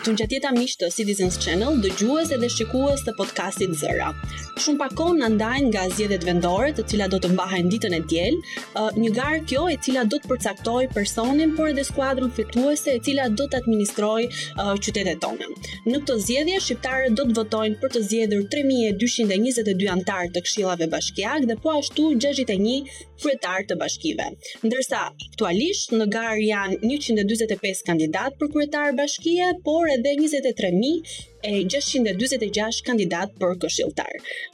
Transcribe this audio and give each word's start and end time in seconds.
Të 0.00 0.12
një 0.18 0.24
tjeta 0.32 0.48
mishë 0.56 0.78
të 0.80 0.88
Citizens 0.94 1.34
Channel, 1.44 1.74
dëgjues 1.84 2.30
edhe 2.32 2.48
shikues 2.48 3.02
të 3.04 3.12
podcastit 3.18 3.74
Zëra. 3.76 4.06
Shumë 4.64 4.80
pakon 4.80 5.18
në 5.20 5.28
ndajnë 5.34 5.66
nga 5.74 5.82
zjedet 5.92 6.22
vendore 6.24 6.70
të 6.78 6.84
cila 6.88 7.06
do 7.12 7.18
të 7.20 7.28
mbahen 7.34 7.68
ditën 7.72 7.96
e 7.98 7.98
djel, 8.12 8.38
një 9.02 9.10
garë 9.18 9.40
kjo 9.50 9.66
e 9.68 9.76
cila 9.84 10.06
do 10.08 10.16
të 10.22 10.30
përcaktoj 10.30 10.86
personin, 10.94 11.52
por 11.56 11.68
edhe 11.74 11.84
skuadrën 11.84 12.32
fituese 12.36 12.94
e 12.96 13.02
cila 13.04 13.26
do 13.36 13.44
të 13.52 13.60
administroj 13.60 14.24
qytetet 14.80 15.20
tonë. 15.24 15.50
Në 15.90 16.00
këto 16.06 16.16
zjedhje, 16.24 16.62
shqiptarët 16.64 17.18
do 17.20 17.26
të 17.28 17.36
votojnë 17.42 17.78
për 17.84 17.94
të 17.98 18.04
zjedhur 18.08 18.48
3222 18.56 19.92
antarë 19.98 20.32
të 20.38 20.44
kshilave 20.48 20.88
bashkjak 20.96 21.44
dhe 21.50 21.58
po 21.66 21.76
ashtu 21.76 22.14
61 22.16 22.90
kryetar 23.20 23.66
të 23.68 23.76
bashkive. 23.84 24.30
Ndërsa, 24.64 25.00
aktualisht 25.30 25.92
në 26.00 26.06
garë 26.16 26.42
janë 26.48 26.80
145 26.88 27.84
kandidat 27.90 28.40
për 28.40 28.48
kryetar 28.56 28.96
bashkije, 28.96 29.50
por 29.68 29.89
dhe 29.98 30.16
23000 30.16 31.02
e 31.42 31.52
646 31.74 32.82
kandidat 32.86 33.32
për 33.40 33.54
këshilltar. 33.62 34.12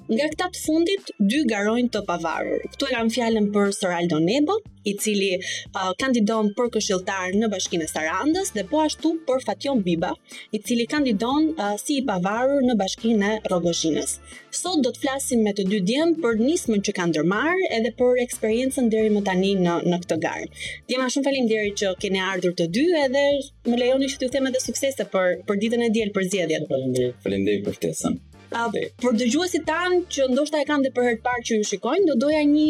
Nga 0.09 0.29
këta 0.35 0.49
të 0.57 0.63
fundit, 0.65 1.11
dy 1.33 1.41
garojnë 1.51 1.91
të 1.97 2.03
pavarur. 2.09 2.63
Ktu 2.75 2.89
e 2.91 2.95
kam 2.95 3.11
fjalën 3.17 3.49
për 3.55 3.73
Soraldo 3.77 4.21
Nebo, 4.23 4.61
i 4.87 4.93
cili 5.03 5.33
uh, 5.39 5.91
kandidon 5.99 6.53
për 6.55 6.69
këshilltar 6.77 7.33
në 7.35 7.49
Bashkinë 7.51 7.89
e 7.89 7.91
Sarandës 7.91 8.53
dhe 8.55 8.63
po 8.71 8.85
ashtu 8.85 9.11
për 9.27 9.43
Fatjon 9.49 9.81
Biba, 9.83 10.13
i 10.55 10.61
cili 10.63 10.85
kandidon 10.93 11.49
uh, 11.59 11.73
si 11.83 11.97
i 11.99 12.05
pavarur 12.07 12.63
në 12.69 12.77
Bashkinë 12.79 13.27
e 13.27 13.41
Rrogozhinës. 13.49 14.15
Sot 14.55 14.79
do 14.87 14.93
të 14.95 15.03
flasim 15.03 15.43
me 15.45 15.51
të 15.59 15.65
dy 15.73 15.81
djem 15.91 16.15
për 16.23 16.39
nismën 16.47 16.87
që 16.87 16.95
kanë 17.01 17.15
ndërmarrë 17.17 17.71
edhe 17.81 17.93
për 17.99 18.23
eksperiencën 18.29 18.87
deri 18.95 19.11
më 19.17 19.25
tani 19.27 19.51
në 19.67 19.75
në 19.91 20.01
këtë 20.05 20.21
gar. 20.23 20.47
Djema, 20.87 21.11
shumë 21.13 21.27
faleminderit 21.29 21.81
që 21.83 21.93
keni 22.07 22.23
ardhur 22.31 22.55
të 22.63 22.71
dy 22.79 22.87
edhe 23.03 23.27
më 23.73 23.81
lejoni 23.83 24.13
që 24.15 24.23
t'ju 24.23 24.33
them 24.37 24.47
edhe 24.53 24.63
suksese 24.69 25.09
për 25.17 25.37
për 25.51 25.63
ditën 25.67 25.83
e 25.83 25.91
diel 25.99 26.15
për 26.15 26.31
zgjedhjet. 26.31 26.71
Faleminderit. 26.77 27.17
Faleminderit 27.25 27.65
për 27.67 27.77
ftesën. 27.79 28.17
A 28.63 28.67
dhe. 28.73 28.83
për 29.03 29.17
dëgjuesit 29.21 29.65
tanë 29.67 29.97
që 30.15 30.29
ndoshta 30.31 30.61
e 30.63 30.67
kanë 30.69 30.87
dhe 30.87 30.91
për 30.97 31.05
herë 31.07 31.17
të 31.19 31.25
parë 31.25 31.43
që 31.49 31.57
ju 31.59 31.65
shikojnë, 31.73 32.07
do 32.07 32.15
doja 32.23 32.43
një 32.47 32.67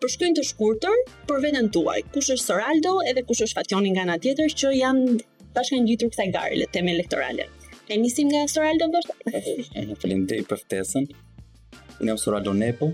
përshkrim 0.00 0.36
të 0.38 0.44
shkurtër 0.48 1.02
për 1.28 1.42
veten 1.44 1.68
tuaj. 1.74 1.98
Kush 2.14 2.30
është 2.34 2.46
Soraldo 2.46 2.94
edhe 3.10 3.24
kush 3.28 3.42
është 3.46 3.58
Fatjoni 3.58 3.92
nga 3.94 4.06
ana 4.06 4.16
tjetër 4.24 4.54
që 4.62 4.70
janë 4.78 5.18
bashkë 5.58 5.80
ngjitur 5.84 6.10
kësaj 6.14 6.28
gare 6.38 6.58
le 6.62 6.68
temë 6.76 6.94
elektorale. 6.94 7.46
E 7.90 8.00
nisim 8.00 8.30
nga 8.32 8.46
Soraldo 8.54 8.88
ndoshta. 8.88 9.18
Faleminderit 10.04 10.48
për 10.50 10.62
ftesën. 10.64 11.10
Unë 12.00 12.14
jam 12.14 12.20
Soraldo 12.24 12.56
Nepo, 12.56 12.88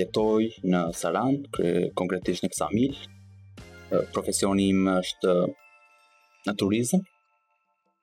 jetoj 0.00 0.48
në 0.72 0.84
Saran, 1.00 1.38
konkretisht 2.00 2.44
në 2.44 2.50
Psamil. 2.56 2.98
Profesioni 4.16 4.68
im 4.74 4.84
është 4.98 5.36
në 6.50 6.56
turizëm, 6.60 7.06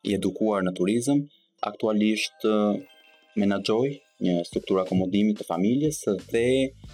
i 0.08 0.16
edukuar 0.18 0.64
në 0.64 0.72
turizëm, 0.78 1.28
aktualisht 1.62 2.34
menaxhoj 3.38 3.90
një 4.26 4.34
strukturë 4.50 4.82
akomodimi 4.82 5.34
të 5.38 5.46
familjes 5.46 6.00
dhe 6.32 6.44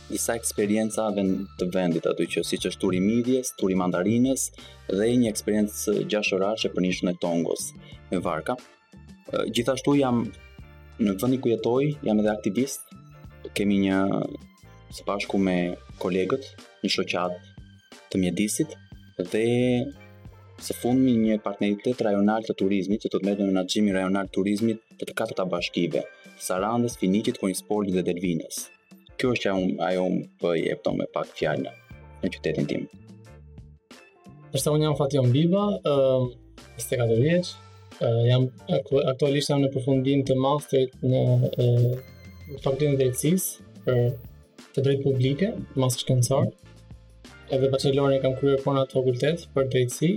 disa 0.09 0.36
eksperjenca 0.36 1.05
vend 1.16 1.45
të 1.59 1.67
vendit 1.72 2.08
aty 2.09 2.25
që 2.36 2.44
siç 2.44 2.67
është 2.72 2.81
turi 2.81 3.00
midjes, 3.03 3.53
turi 3.59 3.78
mandarinës 3.80 4.50
dhe 4.89 5.08
një 5.22 5.30
eksperiencë 5.31 5.95
gjashtorashe 6.11 6.73
për 6.75 6.83
nishën 6.88 7.11
e 7.14 7.16
tongos 7.23 7.70
me 8.11 8.20
varka. 8.25 8.58
Gjithashtu 9.55 9.95
jam 10.02 10.25
në 11.00 11.16
vendi 11.22 11.39
ku 11.42 11.52
jetoj, 11.53 11.88
jam 12.05 12.20
edhe 12.20 12.31
aktivist. 12.36 12.92
Kemë 13.55 13.80
një 13.86 14.02
së 14.98 15.08
bashku 15.08 15.39
me 15.39 15.58
kolegët, 16.03 16.45
një 16.83 16.92
shoqat 16.92 17.36
të 18.11 18.20
mjedisit 18.22 18.75
dhe 19.31 19.45
së 20.64 20.73
fundmi 20.80 21.14
një 21.22 21.36
partneritet 21.44 22.02
rajonal 22.06 22.45
të 22.47 22.53
turizmit 22.61 23.03
që 23.03 23.09
do 23.11 23.19
të 23.19 23.28
merret 23.28 23.42
në 23.44 23.47
menaxhimin 23.52 23.95
rajonal 23.97 24.30
të 24.30 24.36
turizmit 24.38 24.80
të 25.02 25.08
të 25.09 25.16
katërt 25.20 25.39
të 25.42 25.45
bashkive, 25.52 26.03
Sarandës, 26.45 26.95
Finiqit, 27.02 27.39
Konjspolit 27.42 27.97
dhe 27.97 28.03
Delvinës. 28.08 28.61
Kjo 29.20 29.33
është 29.36 29.52
ajo 29.52 29.65
ajo 29.89 30.05
po 30.42 30.54
i 30.55 30.64
jep 30.70 30.86
tonë 30.87 31.10
pak 31.17 31.36
fjalë 31.39 31.76
në 32.23 32.32
qytetin 32.37 32.70
tim. 32.71 32.86
Përsa 34.54 34.73
unë 34.76 34.87
jam 34.87 34.98
Fatjon 34.99 35.30
Biba, 35.36 35.65
ëh, 35.76 35.99
uh, 35.99 36.66
stëgjë 36.83 37.10
dorëç, 37.11 37.54
uh, 37.99 38.23
jam 38.30 38.48
aktualisht 38.77 39.52
jam 39.52 39.64
në 39.66 39.73
përfundim 39.76 40.23
të 40.30 40.37
masterit 40.39 40.95
në 41.04 41.23
ëh 41.52 41.70
uh, 41.70 42.02
fakultetin 42.64 42.95
e 42.95 42.99
drejtësisë 43.02 43.71
për 43.83 44.04
të 44.73 44.82
drejtë 44.87 45.04
publike, 45.10 45.55
master 45.76 46.05
shkencor. 46.08 46.43
shkencës 46.48 46.60
edhe 47.52 47.71
bachelorin 47.71 48.15
e 48.17 48.21
kam 48.21 48.36
kryer 48.39 48.61
po 48.64 48.73
në 48.73 48.83
atë 48.86 48.95
fakultet 48.98 49.43
për 49.55 49.67
drejtësi. 49.71 50.09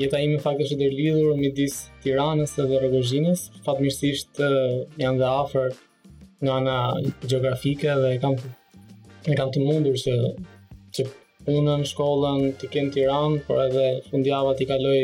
Jeta 0.00 0.20
ime 0.24 0.38
fakt 0.42 0.62
është 0.64 0.86
e 0.86 0.90
lidhur 0.92 1.34
midis 1.38 1.76
Tiranës 2.04 2.56
dhe 2.56 2.80
Rrogozhinës. 2.80 3.46
Fatmirësisht 3.66 4.40
janë 4.40 5.18
dhe 5.20 5.28
afër 5.28 5.74
nga 6.44 6.56
ana 6.60 6.78
gjeografike 7.26 7.92
dhe 8.04 8.14
kam 8.22 8.36
kam 9.36 9.50
të 9.52 9.62
mundur 9.66 9.96
që 10.02 10.12
që 10.94 11.04
punën, 11.46 11.82
shkollën, 11.86 12.44
të 12.60 12.68
kenë 12.72 12.92
Tiranë, 12.94 13.40
por 13.46 13.58
edhe 13.64 13.86
fundjava 14.10 14.52
t'i 14.58 14.66
kaloj 14.66 15.00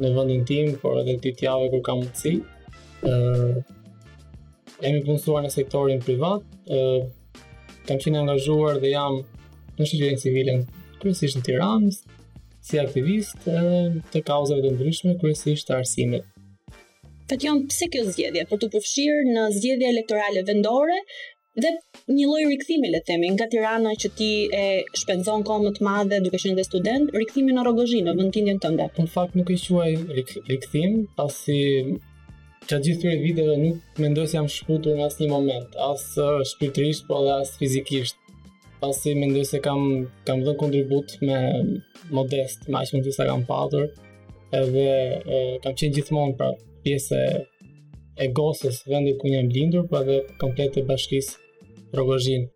në 0.00 0.10
vendin 0.14 0.42
tim, 0.48 0.74
por 0.82 0.98
edhe 1.00 1.14
ditë 1.24 1.46
javë 1.48 1.70
kur 1.72 1.82
kam 1.86 2.02
mundsi. 2.04 2.34
ë 3.02 3.62
Jemi 4.76 5.00
punësuar 5.06 5.40
në 5.46 5.50
sektorin 5.54 6.02
privat, 6.04 6.42
ë 6.68 7.06
kam 7.88 8.00
qenë 8.02 8.20
angazhuar 8.22 8.76
dhe 8.82 8.90
jam 8.92 9.20
në 9.78 9.88
shëgjerin 9.90 10.20
civilin, 10.20 10.62
kërësisht 11.02 11.38
në 11.40 11.48
Tiranës, 11.50 11.98
si 12.66 12.80
aktivist 12.82 13.46
e, 13.48 14.00
të 14.12 14.22
kauzave 14.26 14.64
të 14.64 14.74
ndryshme, 14.76 15.16
kërësisht 15.20 15.68
të 15.68 15.76
arsimit. 15.80 16.28
Tatjon, 17.30 17.64
pse 17.70 17.88
kjo 17.90 18.04
zgjedhje? 18.10 18.44
Për 18.50 18.60
të 18.64 18.68
përfshirë 18.74 19.32
në 19.32 19.46
zgjedhja 19.58 19.92
elektorale 19.94 20.44
vendore 20.46 21.00
dhe 21.56 21.70
një 22.12 22.26
loj 22.30 22.44
rikëthimi, 22.52 22.90
le 22.92 23.00
themi, 23.08 23.30
nga 23.34 23.48
Tirana 23.50 23.92
që 23.98 24.10
ti 24.18 24.30
e 24.56 24.62
shpenzon 25.00 25.42
komët 25.48 25.68
më 25.70 25.78
të 25.78 25.86
madhe 25.86 26.20
duke 26.26 26.40
shenë 26.42 26.58
dhe 26.60 26.66
student, 26.68 27.12
rikëthimi 27.16 27.56
në 27.56 27.64
Rogozhin, 27.66 28.06
në 28.10 28.14
vëndinjen 28.18 28.60
të 28.62 28.72
ndërë. 28.76 29.00
Në 29.04 29.12
fakt 29.14 29.38
nuk 29.40 29.50
e 29.50 29.56
shuaj 29.62 29.90
rikëthim, 30.20 31.00
pasi 31.18 31.58
që 32.66 32.78
gjithë 32.84 33.02
të 33.08 33.16
videve 33.24 33.56
nuk 33.62 33.98
mendoj 34.02 34.28
se 34.30 34.36
jam 34.38 34.48
shkutur 34.50 34.98
në 34.98 35.08
asë 35.08 35.22
një 35.24 35.30
moment, 35.32 35.76
asë 35.90 36.22
uh, 36.28 36.44
shpirtrisht, 36.52 37.06
po 37.10 37.22
dhe 37.26 37.40
asë 37.40 37.60
fizikisht 37.62 38.20
pasi 38.80 39.14
mendoj 39.16 39.44
se 39.50 39.60
kam 39.64 39.80
kam 40.26 40.42
dhënë 40.44 40.56
kontribut 40.60 41.14
me 41.24 41.36
modest 42.14 42.66
me 42.68 42.74
më 42.78 42.82
shumë 42.90 43.14
sa 43.16 43.26
kam 43.28 43.44
patur 43.48 43.86
edhe 44.58 44.88
e, 45.36 45.38
kam 45.64 45.72
qenë 45.74 45.94
gjithmonë 45.98 46.36
pra 46.38 46.50
pjesë 46.84 47.20
e 48.22 48.28
gosës 48.36 48.82
vendit 48.88 49.18
ku 49.20 49.32
jam 49.32 49.48
lindur 49.52 49.88
pra 49.90 50.02
dhe 50.06 50.22
komplet 50.40 50.78
e 50.80 50.84
bashkisë 50.88 51.42
Rogozhin. 51.96 52.48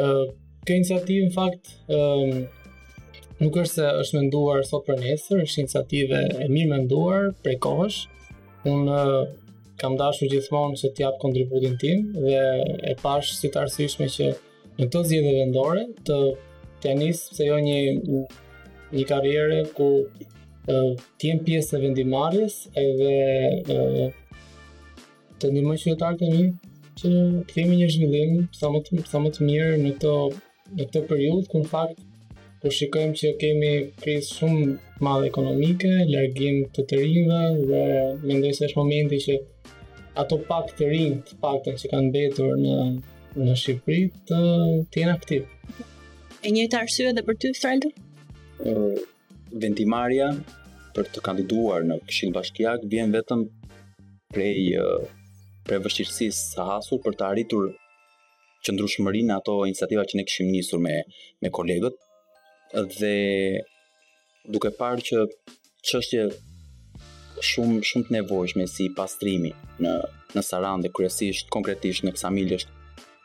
Ë 0.00 0.72
iniciativë 0.74 1.26
në 1.28 1.34
fakt 1.34 1.70
ë 1.92 3.40
nuk 3.40 3.58
është 3.62 3.74
se 3.74 3.90
është 4.00 4.16
menduar 4.18 4.64
sot 4.66 4.86
për 4.88 5.02
nesër, 5.04 5.42
është 5.44 5.60
iniciativë 5.62 6.22
e 6.44 6.46
mirë 6.50 6.70
menduar 6.72 7.28
prej 7.44 7.58
kohësh. 7.66 7.98
Unë 8.70 8.98
kam 9.78 9.98
dashur 10.00 10.30
gjithmonë 10.32 10.78
që 10.80 10.90
të 10.96 11.04
jap 11.04 11.18
kontributin 11.22 11.76
tim 11.82 12.08
dhe 12.16 12.40
e 12.90 12.94
pash 13.02 13.34
si 13.38 13.50
të 13.54 13.66
që 13.74 14.34
në 14.78 14.86
këto 14.86 15.00
zgjedhje 15.08 15.30
vendore 15.40 15.80
të 16.08 16.16
tenis, 16.84 17.22
pse 17.32 17.46
jo 17.48 17.56
një 17.58 17.78
një 18.94 19.04
karriere 19.10 19.56
ku 19.74 19.86
të 20.68 21.24
jem 21.26 21.40
pjesë 21.48 21.76
e 21.78 21.82
vendimarrjes 21.82 22.58
edhe 22.82 23.10
e, 23.12 24.08
të 25.40 25.50
ndihmoj 25.50 25.76
qytetarët 25.82 26.22
e 26.22 26.30
mi 26.36 26.44
që 27.00 27.10
të 27.10 27.42
kemi 27.56 27.80
një 27.80 27.88
zhvillim 27.94 28.38
sa 28.58 28.70
më 28.74 28.82
të, 28.86 29.02
sa 29.10 29.22
më 29.24 29.34
të 29.34 29.48
mirë 29.48 29.74
në 29.82 29.92
këtë 29.96 30.14
në 30.78 30.86
këtë 30.86 31.04
periudhë 31.12 31.50
ku 31.54 31.64
në 31.64 31.70
fakt 31.74 32.04
Po 32.58 32.70
shikojmë 32.74 33.14
që 33.18 33.28
kemi 33.38 33.68
krizë 34.02 34.32
shumë 34.40 34.62
të 34.96 35.04
madhe 35.06 35.28
ekonomike, 35.30 35.90
largim 36.10 36.56
të 36.74 36.82
të 36.90 36.96
rinjve 37.04 37.42
dhe 37.68 37.82
mendoj 38.26 38.50
se 38.56 38.64
është 38.66 38.78
momenti 38.80 39.20
që 39.28 39.36
ato 40.24 40.40
pak 40.48 40.72
të 40.80 40.88
rinj, 40.90 41.14
të 41.28 41.38
paktën 41.44 41.78
që 41.84 41.92
kanë 41.92 42.08
mbetur 42.08 42.56
në 42.64 42.74
në 43.36 43.54
Shqipëri 43.60 44.06
të 44.28 44.38
të 44.92 45.00
jenë 45.04 45.12
aktiv. 45.14 45.42
E 46.44 46.52
njëjtë 46.54 46.78
arsye 46.78 47.08
edhe 47.12 47.24
për 47.26 47.36
ty, 47.42 47.50
Fraldo? 47.58 47.90
Ë 48.62 49.60
vendimarrja 49.64 50.30
për 50.96 51.10
të 51.14 51.22
kandiduar 51.26 51.84
në 51.86 52.00
Këshillin 52.08 52.34
Bashkiak 52.36 52.86
vjen 52.90 53.12
vetëm 53.14 53.44
prej 54.32 54.54
prej 55.68 55.80
vështirësisë 55.84 56.54
së 56.54 56.64
hasur 56.70 57.02
për 57.04 57.16
të 57.18 57.26
arritur 57.28 57.66
qëndrueshmërinë 58.66 59.34
ato 59.36 59.58
iniciativa 59.68 60.04
që 60.08 60.16
ne 60.18 60.24
kishim 60.28 60.48
nisur 60.52 60.80
me 60.82 60.94
me 61.44 61.50
kolegët 61.52 61.98
dhe 62.98 63.12
duke 64.56 64.72
parë 64.78 65.04
që 65.10 65.24
çështje 65.90 66.24
shumë 67.50 67.84
shumë 67.90 68.08
të 68.08 68.16
nevojshme 68.16 68.66
si 68.72 68.88
pastrimi 68.98 69.52
në 69.84 69.92
në 70.36 70.44
Sarandë 70.44 70.92
kryesisht 70.96 71.52
konkretisht 71.54 72.04
në 72.08 72.16
Ksamil 72.18 72.56
është 72.58 72.76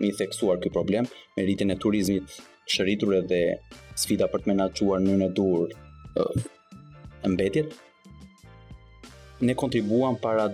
me 0.04 0.12
i 0.12 0.16
theksuar 0.18 0.60
këj 0.62 0.72
problem, 0.76 1.08
me 1.38 1.46
rritin 1.48 1.72
e 1.72 1.78
turizmit 1.80 2.36
shëritur 2.70 3.14
edhe 3.22 3.40
sfida 4.00 4.28
për 4.32 4.44
të 4.44 4.52
menaquar 4.52 5.02
në 5.04 5.18
në 5.22 5.30
dur 5.38 5.64
uh, 6.22 7.30
mbetjet. 7.32 7.74
Ne 9.48 9.56
kontribuam 9.60 10.16
para 10.24 10.50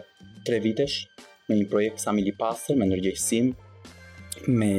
tre 0.47 0.59
vitesh 0.63 0.99
me 1.49 1.57
një 1.59 1.67
projekt 1.71 2.01
sa 2.03 2.13
mili 2.13 2.33
pasër, 2.37 2.77
me 2.77 2.87
nërgjëjsim, 2.89 3.51
me 4.47 4.73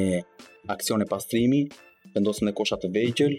aksione 0.74 1.06
pastrimi, 1.10 1.64
vendosëm 2.14 2.50
e 2.50 2.54
koshat 2.58 2.84
të 2.84 2.90
vejgjel, 2.96 3.36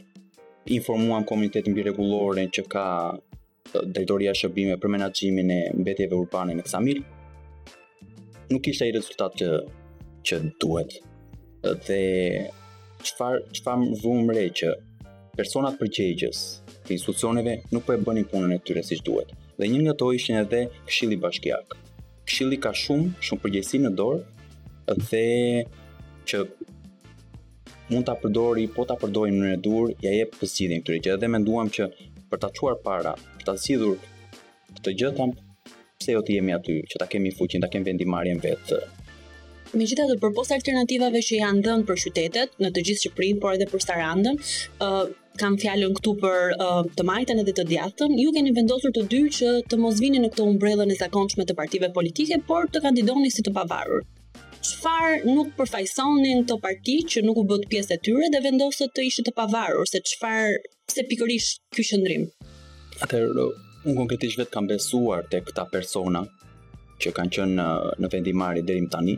informuam 0.77 1.23
komunitetin 1.27 1.75
biregulore 1.75 2.47
që 2.55 2.65
ka 2.71 2.85
drejtoria 3.71 4.33
shërbime 4.35 4.77
për 4.83 4.91
menaxhimin 4.97 5.51
e 5.55 5.61
mbetjeve 5.79 6.17
urbane 6.19 6.55
në 6.59 6.67
Ksamil. 6.67 7.03
Nuk 8.51 8.67
ishte 8.67 8.87
ai 8.87 8.91
rezultat 8.97 9.37
që 9.39 9.53
që 10.27 10.41
duhet 10.61 10.99
dhe 11.63 12.01
qëfar, 13.05 13.41
qëfar 13.53 13.75
më 13.81 13.99
vëmë 14.01 14.33
re 14.35 14.45
që 14.61 14.71
personat 15.37 15.77
përgjegjës 15.79 16.39
të 16.87 16.93
institucioneve 16.97 17.57
nuk 17.71 17.85
po 17.85 17.93
e 17.93 18.01
bënin 18.01 18.25
punën 18.31 18.55
e 18.55 18.59
tyre 18.65 18.81
siç 18.85 19.03
duhet. 19.05 19.29
Dhe 19.59 19.69
një 19.69 19.83
nga 19.85 19.93
to 20.01 20.09
ishin 20.17 20.39
edhe 20.41 20.65
Këshilli 20.89 21.17
Bashkiak. 21.21 21.75
Këshilli 22.27 22.57
ka 22.63 22.73
shumë 22.83 23.13
shumë 23.23 23.43
përgjegjësi 23.45 23.81
në 23.83 23.93
dorë 23.97 24.97
dhe 25.11 25.23
që 26.27 26.41
mund 27.91 28.07
ta 28.07 28.15
përdori, 28.21 28.65
po 28.75 28.85
ta 28.89 28.95
përdorim 28.99 29.37
në 29.43 29.53
dur, 29.65 29.93
ja 30.01 30.13
jep 30.17 30.33
përgjegjësinë 30.39 30.81
këtyre 30.81 31.03
gjëve 31.05 31.21
dhe 31.25 31.29
menduam 31.35 31.69
që 31.77 31.91
për 32.31 32.41
ta 32.45 32.49
çuar 32.57 32.77
para, 32.85 33.13
për 33.37 33.45
ta 33.49 33.55
sidhur 33.59 33.99
këtë 34.79 34.95
gjë 35.01 35.13
tam, 35.19 35.35
pse 35.99 36.15
jo 36.17 36.23
të 36.25 36.39
jemi 36.39 36.55
aty 36.55 36.79
që 36.89 37.01
ta 37.03 37.07
kemi 37.11 37.33
fuqin, 37.35 37.61
ta 37.61 37.69
kemi 37.69 37.85
vendimarrjen 37.91 38.39
vetë 38.41 38.79
me 39.79 39.85
gjitha 39.87 40.03
të 40.09 40.15
përpos 40.19 40.49
alternativave 40.51 41.21
që 41.23 41.37
janë 41.39 41.61
dhënë 41.65 41.85
për 41.89 41.99
qytetet, 42.05 42.55
në 42.61 42.71
të 42.75 42.83
gjithë 42.87 43.03
Shqipërinë, 43.05 43.39
por 43.43 43.55
edhe 43.55 43.67
për 43.71 43.83
Sarandën, 43.85 44.39
uh, 44.87 45.05
kam 45.39 45.55
fjallën 45.61 45.93
këtu 45.97 46.13
për 46.21 46.55
uh, 46.57 46.81
të 46.97 47.05
majtën 47.07 47.39
edhe 47.43 47.53
të 47.59 47.65
djathën, 47.69 48.17
ju 48.19 48.33
keni 48.35 48.51
vendosur 48.57 48.91
të 48.97 49.05
dy 49.13 49.21
që 49.37 49.53
të 49.71 49.79
mos 49.81 50.01
vini 50.03 50.19
në 50.25 50.31
këto 50.33 50.47
umbrellën 50.53 50.91
e 50.91 50.97
zakonçme 50.99 51.45
të 51.47 51.55
partive 51.59 51.91
politike, 51.95 52.41
por 52.49 52.67
të 52.73 52.83
kandidoni 52.87 53.31
si 53.31 53.45
të 53.47 53.53
pavarur. 53.55 54.03
Qëfar 54.61 55.23
nuk 55.25 55.55
përfajsonin 55.57 56.43
të 56.49 56.59
parti 56.61 56.99
që 57.13 57.23
nuk 57.25 57.39
u 57.41 57.47
bët 57.49 57.63
pjesë 57.71 57.95
e 57.95 58.01
tyre 58.05 58.29
dhe 58.33 58.43
vendosët 58.43 58.91
të 58.97 59.07
ishë 59.07 59.23
të 59.29 59.33
pavarur, 59.39 59.87
se 59.89 60.03
qëfar 60.09 60.59
se 60.91 61.07
pikërish 61.09 61.47
kjo 61.73 61.87
qëndrim? 61.93 62.27
Atër, 63.01 63.31
unë 63.87 63.97
konkretisht 64.03 64.37
vetë 64.41 64.53
kam 64.53 64.67
besuar 64.69 65.25
të 65.31 65.41
këta 65.47 65.65
persona 65.73 66.25
që 67.01 67.13
kanë 67.17 67.33
qënë 67.35 67.67
në 68.03 68.11
vendimari 68.13 68.61
dherim 68.61 68.85
tani, 68.93 69.15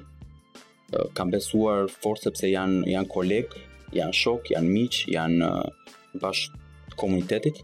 kam 1.13 1.31
besuar 1.33 1.87
fort 2.01 2.23
sepse 2.23 2.49
janë 2.51 2.83
janë 2.93 3.09
koleg, 3.11 3.55
janë 3.95 4.15
shok, 4.17 4.51
janë 4.55 4.69
miq, 4.73 4.99
janë 5.13 5.49
bash 6.21 6.47
komunitetit. 6.99 7.59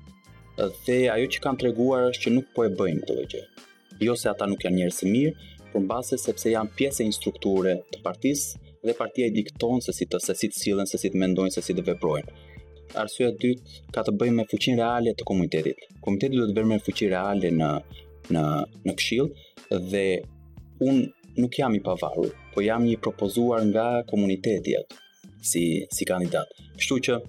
Dhe 0.86 1.00
ajo 1.14 1.30
që 1.36 1.44
kanë 1.46 1.62
treguar 1.64 2.08
është 2.10 2.26
që 2.26 2.34
nuk 2.38 2.50
po 2.56 2.66
e 2.68 2.72
bëjnë 2.80 3.06
këtë 3.06 3.28
gjë. 3.34 3.44
Jo 4.04 4.16
se 4.20 4.30
ata 4.32 4.48
nuk 4.50 4.64
janë 4.66 4.80
njerëz 4.82 5.02
të 5.04 5.12
mirë, 5.14 5.54
por 5.72 5.84
mbase 5.86 6.18
sepse 6.20 6.52
janë 6.56 6.74
pjesë 6.80 7.04
e 7.06 7.10
një 7.10 7.16
strukture 7.20 7.76
të 7.94 8.02
partisë 8.06 8.68
dhe 8.88 8.96
partia 8.96 9.28
i 9.28 9.34
dikton 9.36 9.82
se 9.84 9.94
si 9.96 10.06
të 10.08 10.22
se 10.24 10.36
si 10.40 10.50
të 10.50 10.56
sillen, 10.64 10.88
se 10.88 10.98
si 11.02 11.12
të 11.12 11.20
mendojnë, 11.20 11.52
se 11.54 11.64
si 11.66 11.76
të 11.76 11.84
veprojnë. 11.92 12.46
Arsyeja 13.00 13.34
e 13.34 13.38
dytë 13.38 13.90
ka 13.94 14.06
të 14.08 14.14
bëjë 14.18 14.36
me 14.40 14.46
fuqinë 14.50 14.80
reale 14.80 15.14
të 15.20 15.26
komunitetit. 15.28 15.82
Komuniteti 16.02 16.40
duhet 16.40 16.54
të 16.54 16.58
vërmë 16.58 16.74
me 16.74 16.82
fuqi 16.88 17.10
reale 17.12 17.52
në 17.54 17.72
në 18.34 18.44
në 18.86 18.94
këshill 19.00 19.28
dhe 19.92 20.04
unë 20.86 21.06
nuk 21.38 21.54
jam 21.60 21.76
i 21.76 21.80
pavarur, 21.84 22.30
po 22.54 22.62
jam 22.62 22.86
i 22.88 22.96
propozuar 22.98 23.62
nga 23.70 23.88
komuniteti 24.10 24.76
atë 24.80 24.98
si 25.52 25.64
si 25.96 26.06
kandidat. 26.06 26.50
Kështu 26.80 26.98
që 27.08 27.20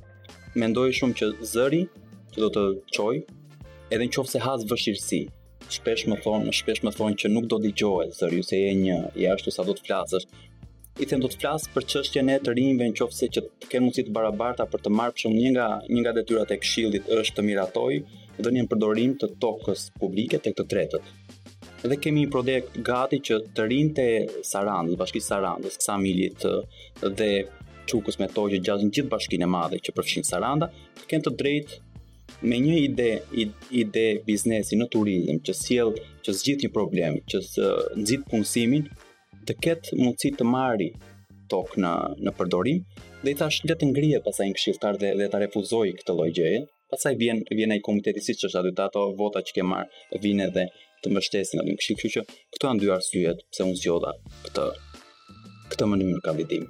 mendoj 0.59 0.91
shumë 0.99 1.17
që 1.21 1.29
zëri 1.53 1.83
që 2.35 2.41
do 2.47 2.51
të 2.57 2.65
çoj, 2.97 3.17
edhe 3.91 4.07
nëse 4.09 4.43
has 4.47 4.65
vështirësi, 4.71 5.21
shpesh 5.81 6.07
më 6.11 6.19
thon, 6.25 6.49
shpesh 6.61 6.83
më 6.87 6.95
thon 6.97 7.15
që 7.23 7.33
nuk 7.35 7.47
do 7.51 7.59
dëgjohet 7.63 8.17
zëri, 8.19 8.43
se 8.47 8.61
e 8.71 8.73
një 8.85 8.99
i 9.23 9.29
ashtu 9.35 9.53
sa 9.55 9.67
do 9.69 9.77
të 9.79 9.87
flasësh. 9.89 10.27
I 11.01 11.07
them 11.09 11.21
do 11.23 11.29
të 11.33 11.39
flas 11.41 11.65
për 11.73 11.85
çështjen 11.91 12.29
e 12.29 12.37
të 12.45 12.53
rinjve 12.59 12.87
nëse 12.91 13.27
që 13.35 13.41
të 13.47 13.69
kenë 13.73 13.85
mundësi 13.87 14.03
të 14.09 14.13
barabarta 14.17 14.67
për 14.69 14.83
të 14.85 14.91
marrë 14.93 15.21
shumë 15.23 15.37
një 15.41 15.53
nga 15.55 15.69
një 15.87 16.01
nga 16.03 16.13
detyrat 16.19 16.51
e 16.53 16.59
këshillit 16.61 17.07
është 17.17 17.39
të 17.39 17.45
miratoj 17.47 17.95
dhënien 18.45 18.69
përdorim 18.69 19.15
të 19.21 19.31
tokës 19.41 19.87
publike 20.01 20.43
tek 20.45 20.59
të 20.59 20.67
tretët 20.75 21.07
dhe 21.89 21.97
kemi 21.97 22.21
një 22.27 22.31
projekt 22.33 22.79
gati 22.85 23.19
që 23.25 23.39
të 23.57 23.65
rinte 23.73 24.05
Sarandës, 24.47 24.99
bashkisë 25.01 25.31
Sarandës, 25.33 25.79
kësa 25.81 25.95
milit 26.03 26.45
dhe 27.03 27.31
Çukës 27.91 28.19
me 28.21 28.27
to 28.31 28.45
që 28.53 28.59
gjatë 28.67 28.85
në 28.87 28.93
gjithë 28.95 29.11
bashkinë 29.11 29.47
e 29.47 29.47
madhe 29.51 29.79
që 29.83 29.93
përfshin 29.97 30.27
Saranda, 30.29 30.69
të 31.01 31.07
kenë 31.11 31.25
të 31.27 31.31
drejtë 31.41 32.47
me 32.47 32.59
një 32.63 32.77
ide 32.85 33.07
ide 33.83 34.05
biznesi 34.29 34.77
në 34.79 34.87
turizëm 34.93 35.41
që 35.49 35.55
sjell 35.59 35.91
që 36.25 36.35
zgjidh 36.41 36.63
një 36.67 36.71
problem, 36.77 37.17
që 37.27 37.41
nxit 37.99 38.29
punësimin, 38.31 38.87
të 39.49 39.57
ketë 39.65 39.97
mundësi 39.99 40.31
të 40.39 40.47
marrë 40.47 40.93
tokë 41.51 41.83
në 41.83 41.95
në 42.29 42.37
përdorim 42.39 42.85
dhe 43.25 43.33
i 43.35 43.39
thash 43.41 43.65
le 43.69 43.75
të 43.81 43.89
ngrihe 43.91 44.21
pasaj 44.29 44.47
një 44.53 44.59
këshilltar 44.61 45.01
dhe 45.03 45.11
dhe 45.19 45.31
ta 45.33 45.41
refuzoi 45.43 45.97
këtë 45.99 46.17
lloj 46.21 46.31
gjëje. 46.39 46.61
Pastaj 46.93 47.15
vjen 47.19 47.43
vjen 47.55 47.75
ai 47.75 47.83
komiteti 47.87 48.23
siç 48.29 48.47
është 48.49 48.63
aty 48.71 48.87
ato 48.87 49.09
vota 49.19 49.43
që 49.49 49.57
ke 49.59 49.67
marr, 49.67 49.91
vjen 50.23 50.47
edhe 50.47 50.69
të 51.05 51.11
mbështesin 51.15 51.63
atë 51.63 51.73
mëkshin, 51.75 51.99
kështu 52.01 52.11
që 52.15 52.25
këto 52.57 52.69
janë 52.69 52.83
dy 52.83 52.91
arsyet 52.95 53.39
pse 53.53 53.65
unë 53.67 53.79
zgjodha 53.81 54.11
këtë 54.47 54.65
këtë 55.73 55.89
mënyrë 55.93 56.21
kandidim. 56.27 56.65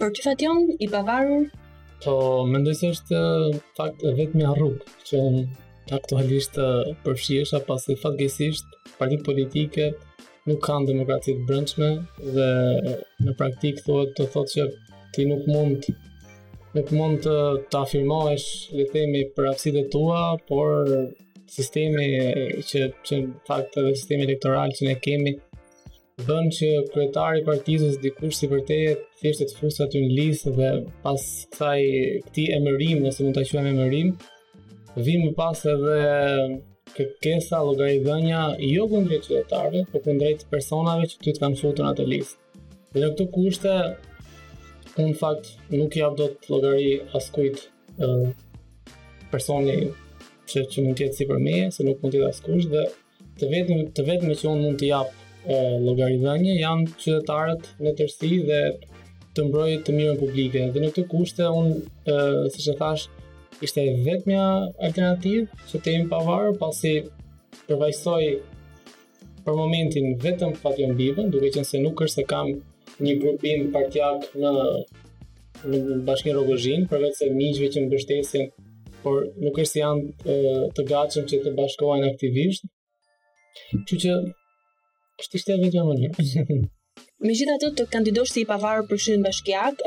Për 0.00 0.12
ty 0.16 0.24
fation 0.26 0.66
i 0.76 0.88
pavarur 0.94 1.48
Po, 2.02 2.14
mendoj 2.50 2.72
se 2.76 2.88
është 2.96 3.18
eh, 3.18 3.58
fakt 3.78 4.00
e 4.02 4.12
vetë 4.18 4.38
me 4.40 4.70
që 5.08 5.18
aktualisht 5.96 6.56
eh, 6.58 6.88
përfshiesha 7.04 7.60
pas 7.68 7.84
e 7.92 7.96
fatgesisht 8.00 8.72
partit 8.98 9.22
politike 9.28 9.92
nuk 10.50 10.58
kanë 10.66 10.96
të 11.22 11.36
brëndshme 11.48 11.90
dhe 12.34 12.48
në 13.24 13.36
praktik 13.38 13.78
thot, 13.86 14.16
të 14.18 14.26
thotë 14.34 14.54
që 14.54 14.66
ti 15.14 15.28
nuk 15.30 15.46
mund 15.52 15.86
nuk 16.76 16.90
mund 16.96 17.20
të, 17.24 17.36
të 17.70 17.80
afirmohesh 17.84 18.48
le 18.80 18.88
themi 18.94 19.22
për 19.38 19.52
apsit 19.54 19.78
tua, 19.94 20.24
por 20.48 21.12
sistemi 21.52 22.04
që 22.64 22.82
që 23.08 23.16
në 23.22 23.40
fakt 23.48 23.74
edhe 23.80 23.90
sistemi 23.96 24.24
elektoral 24.28 24.72
që 24.76 24.86
ne 24.88 24.94
kemi 25.04 25.32
bën 26.22 26.48
që 26.54 26.68
kryetari 26.94 27.40
i 27.40 27.44
partisë 27.46 27.90
dikush 28.02 28.38
si 28.38 28.48
vërtet 28.48 29.02
thjesht 29.20 29.44
të 29.50 29.58
fusë 29.58 29.84
aty 29.86 30.02
në 30.06 30.12
listë 30.18 30.52
dhe 30.58 30.70
pas 31.04 31.24
kësaj 31.54 31.80
këtij 32.28 32.46
emërim 32.58 33.04
ose 33.10 33.24
mund 33.26 33.36
ta 33.38 33.44
quajmë 33.48 33.72
emërim 33.74 34.12
vi 35.08 35.16
më 35.24 35.32
pas 35.36 35.62
edhe 35.72 35.98
kërkesa 36.92 37.60
llogaridhënia 37.64 38.40
jo 38.68 38.84
kundrejt 38.90 39.28
kryetarëve, 39.28 39.84
por 39.92 40.02
kundrejt 40.04 40.44
personave 40.52 41.06
që 41.08 41.20
ty 41.24 41.32
të 41.36 41.40
kanë 41.40 41.56
futur 41.60 41.86
atë 41.88 42.04
listë. 42.10 42.66
Dhe 42.92 43.00
në 43.00 43.08
këto 43.14 43.26
kushte 43.32 43.76
në 44.98 45.14
fakt 45.16 45.54
nuk 45.72 45.96
jap 45.96 46.18
dot 46.20 46.48
llogari 46.52 46.98
askujt 47.16 47.64
ë 47.96 48.10
personi 49.32 49.78
që, 50.48 50.62
që 50.72 50.82
mund 50.84 50.96
tjetë 50.98 51.16
si 51.18 51.26
për 51.28 51.40
me, 51.42 51.54
se 51.74 51.84
nuk 51.86 52.00
mund 52.02 52.14
tjetë 52.14 52.46
kush, 52.46 52.66
dhe 52.72 52.84
të 53.40 53.48
vetëm, 53.52 53.82
të 53.96 54.04
vetëm 54.08 54.32
që 54.38 54.48
unë 54.50 54.66
mund 54.66 54.80
të 54.82 54.88
japë 54.88 55.58
logaridhënje, 55.84 56.54
janë 56.60 56.94
qytetarët 57.02 57.68
në 57.82 57.92
tërsi 57.98 58.40
dhe 58.48 58.60
të 59.36 59.46
mbrojë 59.48 59.78
të 59.86 59.94
mirën 59.96 60.18
publike. 60.20 60.64
Dhe 60.74 60.82
në 60.84 60.90
të 60.96 61.06
kushte, 61.12 61.48
unë, 61.48 61.76
e, 62.14 62.18
si 62.52 62.64
që 62.66 62.74
thash, 62.80 63.06
ishte 63.64 63.84
e 63.84 63.94
vetëmja 64.04 64.46
alternativë 64.88 65.62
që 65.70 65.82
të 65.84 65.94
jemi 65.96 66.10
pavarë, 66.12 66.52
pasi 66.60 66.94
përvajsoj 67.68 68.24
për 69.46 69.56
momentin 69.58 70.12
vetëm 70.22 70.52
Fatjon 70.62 70.92
Bibën, 70.98 71.30
duke 71.34 71.50
qenë 71.54 71.66
se 71.68 71.80
nuk 71.82 72.02
është 72.04 72.20
se 72.20 72.26
kam 72.32 72.52
një 73.02 73.14
grupim 73.22 73.70
partjak 73.74 74.28
në 74.36 74.52
në 75.62 76.00
bashkinë 76.06 76.34
Rogozhin, 76.36 76.84
përveç 76.90 77.18
se 77.22 77.28
miqve 77.38 77.68
që 77.70 77.82
më 77.84 77.90
bështesin 77.92 78.48
por 79.04 79.26
nuk 79.44 79.58
është 79.62 79.80
janë 79.80 80.30
e, 80.34 80.36
të 80.76 80.84
gatshëm 80.90 81.26
që 81.32 81.40
të 81.46 81.52
bashkohen 81.58 82.06
aktivisht. 82.08 82.66
Që 83.88 83.98
që 84.04 84.14
është 85.22 85.32
të 85.34 85.42
shtetë 85.44 85.70
e 85.70 85.72
një. 85.76 86.60
Me 87.22 87.36
gjitha 87.38 87.58
të 87.62 87.86
të 87.86 88.24
si 88.32 88.42
i 88.42 88.48
pavarë 88.52 88.86
për 88.88 88.96
bashkiak, 88.96 89.22
bashkjak, 89.26 89.84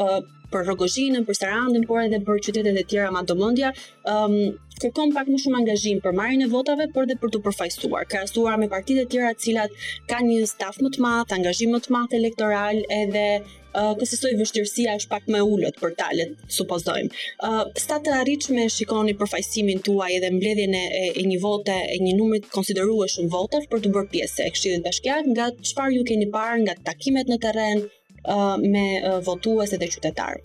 për 0.54 0.66
Rogozhinën, 0.70 1.24
për 1.28 1.38
Sarandën, 1.42 1.84
por 1.90 2.02
edhe 2.04 2.18
për 2.28 2.40
qytetet 2.48 2.78
e 2.78 2.84
tjera 2.90 3.12
më 3.16 3.24
domendja, 3.32 3.72
ëm 4.06 4.14
ehm, 4.14 4.38
um, 4.52 4.62
kërkon 4.84 5.12
pak 5.16 5.30
më 5.32 5.38
shumë 5.42 5.58
angazhim 5.62 6.00
për 6.06 6.16
marrjen 6.18 6.42
e 6.44 6.48
votave, 6.54 6.86
por 6.96 7.06
edhe 7.08 7.16
për 7.20 7.32
të 7.34 7.40
përfaqësuar, 7.46 8.08
krahasuar 8.12 8.58
me 8.64 8.68
partitë 8.74 9.06
e 9.06 9.10
tjera, 9.14 9.30
të 9.38 9.46
cilat 9.46 9.78
kanë 10.10 10.34
një 10.34 10.50
staf 10.52 10.82
më 10.84 10.92
të 10.98 11.04
madh, 11.06 11.32
angazhim 11.38 11.72
më 11.76 11.80
të 11.86 11.94
madh 11.96 12.16
elektoral, 12.20 12.82
edhe 12.98 13.24
uh, 13.40 13.94
kësaj 14.02 14.34
vështirësia 14.42 14.98
është 15.00 15.12
pak 15.14 15.32
më 15.36 15.44
ulët 15.54 15.80
për 15.86 15.96
talet, 16.02 16.36
supozojmë. 16.58 17.10
ë 17.10 17.54
uh, 17.54 17.64
sta 17.86 18.02
të 18.04 18.16
arritshme 18.20 18.68
shikoni 18.76 19.16
përfaqësimin 19.22 19.82
tuaj 19.88 20.12
edhe 20.20 20.34
mbledhjen 20.36 20.76
e, 20.76 20.84
e, 21.02 21.04
e 21.24 21.28
një 21.32 21.40
vote, 21.48 21.80
e 21.96 22.00
një 22.06 22.18
numri 22.20 22.44
të 22.46 22.52
konsiderueshëm 22.60 23.32
votash 23.38 23.70
për 23.72 23.86
të 23.88 23.96
bërë 23.98 24.14
pjesë 24.18 24.44
e 24.50 24.54
Këshillit 24.58 24.88
Bashkiak, 24.90 25.24
nga 25.36 25.50
çfarë 25.72 25.96
ju 25.98 26.06
keni 26.12 26.32
parë, 26.38 26.62
nga 26.68 26.80
takimet 26.92 27.32
në 27.34 27.40
terren, 27.48 27.88
me 28.26 29.22
votuese 29.26 29.78
dhe 29.78 29.88
qytetarë. 29.94 30.42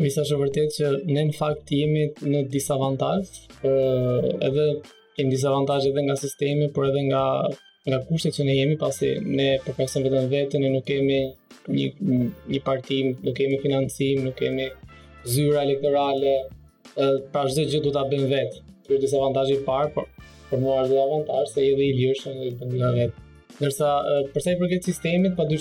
Misa 0.00 0.22
është 0.24 0.38
vërtet 0.40 0.74
që 0.76 0.90
ne 1.12 1.24
në 1.28 1.32
fakt 1.36 1.70
jemi 1.72 2.06
në 2.32 2.44
disavantaj, 2.50 3.22
edhe 3.64 4.64
kemi 5.16 5.30
disavantaj 5.30 5.86
edhe 5.90 6.02
nga 6.06 6.16
sistemi, 6.16 6.70
por 6.72 6.86
edhe 6.88 7.02
nga, 7.10 7.24
nga 7.88 7.98
kushtet 8.08 8.34
që 8.38 8.44
ne 8.48 8.56
jemi, 8.56 8.76
pasi 8.80 9.12
ne 9.20 9.50
përpesën 9.66 10.06
vetën 10.08 10.28
vetën, 10.32 10.60
ne 10.64 10.70
nuk 10.76 10.84
kemi 10.88 11.20
një, 11.76 11.90
një 12.50 12.62
partim, 12.64 13.12
nuk 13.26 13.36
kemi 13.38 13.60
financim, 13.62 14.24
nuk 14.30 14.36
kemi 14.40 14.70
zyra 15.28 15.62
elektorale, 15.66 16.36
pra 16.96 17.44
shëtë 17.46 17.68
gjithë 17.68 17.84
du 17.86 17.92
të 17.94 18.02
abim 18.02 18.26
vetë, 18.32 18.64
që 18.88 18.94
është 18.96 19.04
disavantaj 19.06 19.46
i 19.52 19.60
parë, 19.68 19.92
por, 19.94 20.08
por 20.50 20.64
mua 20.64 20.80
është 20.82 20.96
dhe 20.96 21.04
avantaj, 21.04 21.44
se 21.52 21.68
edhe 21.68 21.86
i 21.86 21.94
lirë 22.00 22.18
shënë 22.24 22.42
dhe 22.48 22.52
të 22.62 22.70
një 22.72 22.80
nga 22.82 22.90
vetë. 22.98 23.30
Nërsa, 23.62 23.92
përsa 24.34 24.56
i 24.56 24.58
përket 24.58 24.88
sistemit, 24.88 25.36
pa 25.38 25.44
të 25.46 25.60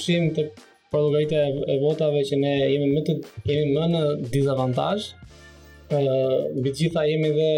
për 0.92 1.02
llogaritë 1.06 1.42
e 1.72 1.76
votave 1.82 2.22
që 2.28 2.38
ne 2.42 2.50
jemi 2.74 2.88
më 2.92 3.02
të 3.08 3.14
kemi 3.48 3.68
më 3.76 3.86
në 3.94 4.02
dizavantazh. 4.34 5.06
ë 5.92 6.00
mbi 6.58 6.72
gjitha 6.78 7.02
jemi 7.08 7.30
dhe 7.38 7.50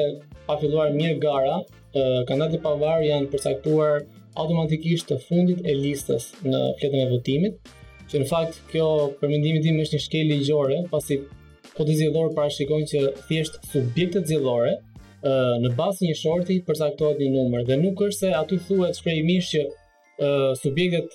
pa 0.45 0.55
filluar 0.61 0.93
mirë 0.93 1.17
gara. 1.25 1.55
ë 1.97 2.03
kandidatët 2.25 2.63
e 2.63 3.07
janë 3.09 3.29
përcaktuar 3.33 4.03
automatikisht 4.41 5.05
të 5.09 5.17
fundit 5.27 5.59
e 5.65 5.73
listës 5.85 6.23
në 6.45 6.59
fletën 6.79 6.99
e 7.03 7.09
votimit. 7.13 7.55
Që 8.09 8.15
në 8.21 8.29
fakt 8.33 8.59
kjo 8.71 8.87
për 9.19 9.27
mendimin 9.33 9.61
tim 9.65 9.79
është 9.81 9.95
një 9.95 10.01
shkelë 10.05 10.29
ligjore, 10.33 10.77
pasi 10.93 11.13
kodi 11.75 11.93
po 11.93 11.99
zgjedhor 11.99 12.29
parashikon 12.37 12.81
që 12.91 12.97
thjesht 13.27 13.55
subjektet 13.71 14.27
zgjedhore 14.29 14.73
në 15.63 15.69
bazë 15.79 16.01
një 16.09 16.15
shorti 16.23 16.59
përcaktohet 16.67 17.17
një 17.21 17.29
numër 17.33 17.65
dhe 17.67 17.75
nuk 17.81 18.01
është 18.07 18.19
se 18.25 18.31
aty 18.41 18.55
thuhet 18.67 18.93
shprehimisht 18.99 19.49
që 19.53 19.61
subjektet 20.63 21.07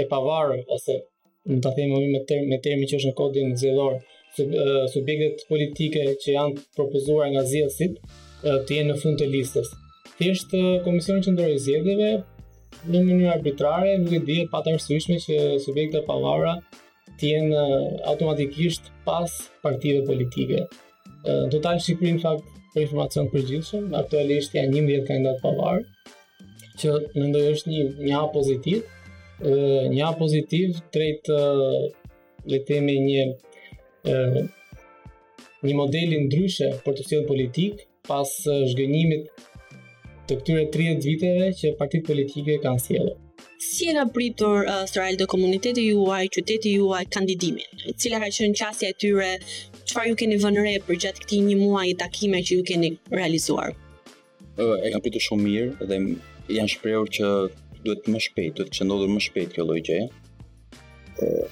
e 0.00 0.04
pavarë 0.12 0.58
ose 0.76 1.00
në 1.46 1.58
të 1.60 1.70
themë 1.76 1.94
më 1.94 2.04
me, 2.10 2.20
ter 2.28 2.42
me 2.48 2.58
termi 2.64 2.86
që 2.88 2.98
është 3.00 3.08
në 3.12 3.16
kodin 3.18 3.50
zilor, 3.60 3.96
sub 4.36 4.52
subjektet 4.92 5.42
politike 5.48 6.04
që 6.22 6.32
janë 6.36 6.62
propozuar 6.76 7.28
nga 7.34 7.42
zilësit 7.48 7.98
të 8.42 8.78
jenë 8.78 8.90
në 8.90 8.96
fund 9.02 9.18
të 9.20 9.28
listës. 9.34 9.68
Thjesht 10.18 10.54
Komisioni 10.86 11.24
Qendror 11.26 11.52
i 11.54 11.60
Zgjedhjeve 11.62 12.08
në 12.88 12.96
mënyrë 13.06 13.30
arbitrare 13.34 13.94
nuk 14.02 14.14
e 14.18 14.22
dihet 14.26 14.50
pa 14.52 14.62
arsyeshme 14.70 15.20
që 15.24 15.38
subjektet 15.64 16.06
pavara 16.08 16.56
të 17.20 17.30
jenë 17.34 17.62
automatikisht 18.14 18.90
pas 19.06 19.36
partive 19.62 20.02
politike. 20.08 20.64
Në 21.24 21.50
total 21.54 21.78
Shqipëri 21.80 22.16
në 22.16 22.22
fakt 22.24 22.50
për 22.74 22.82
informacion 22.86 23.28
përgjithshëm, 23.32 23.84
aktualisht 24.00 24.56
janë 24.58 24.80
11 24.80 25.06
kandidat 25.10 25.44
pavarë 25.44 25.84
që 26.80 26.98
ndojë 27.30 27.52
është 27.54 27.70
një 27.70 27.86
një 28.00 28.92
një 29.42 30.12
pozitiv, 30.18 30.80
drejt 30.92 31.28
le 32.44 32.58
themi 32.66 32.98
një 33.00 33.24
një 35.64 35.74
modelin 35.74 36.26
ndryshe 36.28 36.68
për 36.84 36.92
të 36.94 37.06
fjellë 37.08 37.26
politik 37.26 37.86
pas 38.08 38.28
zhgënjimit 38.28 39.30
të 40.28 40.36
këtyre 40.40 40.64
30 40.72 41.08
viteve 41.08 41.48
që 41.56 41.72
partit 41.78 42.04
politike 42.06 42.58
kanë 42.62 42.80
fjellë. 42.84 43.14
Si 43.64 43.88
e 43.88 43.94
nga 43.96 44.04
pritur 44.12 44.68
uh, 44.68 44.84
Sërrel 44.88 45.16
dhe 45.16 45.24
komuniteti 45.28 45.86
juaj, 45.88 46.26
qyteti 46.36 46.74
juaj, 46.76 47.06
kandidimin? 47.08 47.84
Cila 47.96 48.20
ka 48.20 48.28
qënë 48.28 48.58
qasja 48.60 48.90
e 48.92 48.96
tyre, 49.00 49.30
qëfar 49.88 50.10
ju 50.10 50.18
keni 50.20 50.36
vënëre 50.42 50.74
për 50.84 51.00
gjatë 51.06 51.24
këti 51.24 51.40
një 51.48 51.56
muaj 51.62 51.86
i 51.94 51.96
takime 52.04 52.42
që 52.44 52.58
ju 52.60 52.66
keni 52.70 52.92
realizuar? 53.12 53.72
E 54.60 54.90
nga 54.92 55.00
pritur 55.00 55.24
shumë 55.30 55.44
mirë 55.48 55.88
dhe 55.90 56.00
janë 56.60 56.74
shpreur 56.76 57.08
që 57.16 57.30
duhet 57.84 58.04
më 58.12 58.18
shpejt, 58.26 58.52
duhet 58.58 58.70
të 58.72 58.76
qëndodhur 58.78 59.10
më 59.12 59.22
shpejt 59.26 59.52
kjo 59.56 59.64
lloj 59.68 59.80
gjëje. 59.88 60.06
ë 61.22 61.48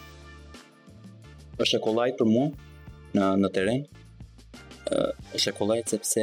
është 1.62 1.76
e 1.76 1.80
kollajt 1.84 2.16
për 2.20 2.28
mua 2.34 2.46
në 3.14 3.26
në 3.42 3.48
teren. 3.56 3.80
ë 4.94 4.98
është 5.36 5.48
e 5.50 5.54
kollajt 5.58 5.86
sepse 5.94 6.22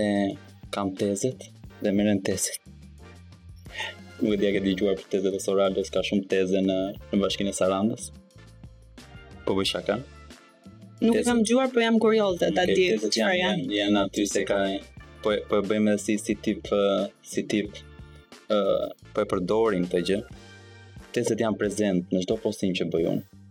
kam 0.74 0.88
tezet 1.00 1.40
dhe 1.84 1.92
merren 1.98 2.20
tezet. 2.28 2.58
Nuk 4.22 4.34
e 4.36 4.60
di 4.66 4.74
që 4.76 4.86
ke 4.86 4.94
për 5.02 5.06
tezet 5.12 5.36
e 5.36 5.40
Soraldës, 5.46 5.88
ka 5.94 6.02
shumë 6.08 6.26
teze 6.32 6.60
në 6.70 6.78
në 7.12 7.16
bashkinë 7.22 7.54
e 7.54 7.58
Sarandës. 7.60 8.10
Po 9.46 9.56
bëj 9.58 9.68
shaka. 9.74 9.96
Nuk 11.00 11.14
tezet. 11.16 11.26
kam 11.30 11.40
dëgjuar, 11.44 11.70
po 11.74 11.80
jam 11.86 11.98
kurioze 12.04 12.50
ta 12.58 12.64
di 12.68 12.90
çfarë 13.14 13.38
janë. 13.44 13.70
Janë 13.80 14.00
aty 14.04 14.24
se 14.34 14.42
kanë 14.50 14.76
po 15.24 15.30
po 15.50 15.58
bëjmë 15.70 15.94
si 16.06 16.14
si 16.26 16.34
tip 16.48 16.62
si 17.32 17.42
tip 17.54 17.68
uh, 18.56 18.88
po 19.16 19.22
e 19.24 19.28
përdorin 19.32 19.86
këtë 19.90 20.02
gjë. 20.10 20.20
Tezet 21.16 21.42
janë 21.44 21.58
prezent 21.60 22.12
në 22.14 22.24
çdo 22.26 22.38
postim 22.44 22.74
që 22.78 22.88
bëj 22.94 23.06
unë. 23.12 23.44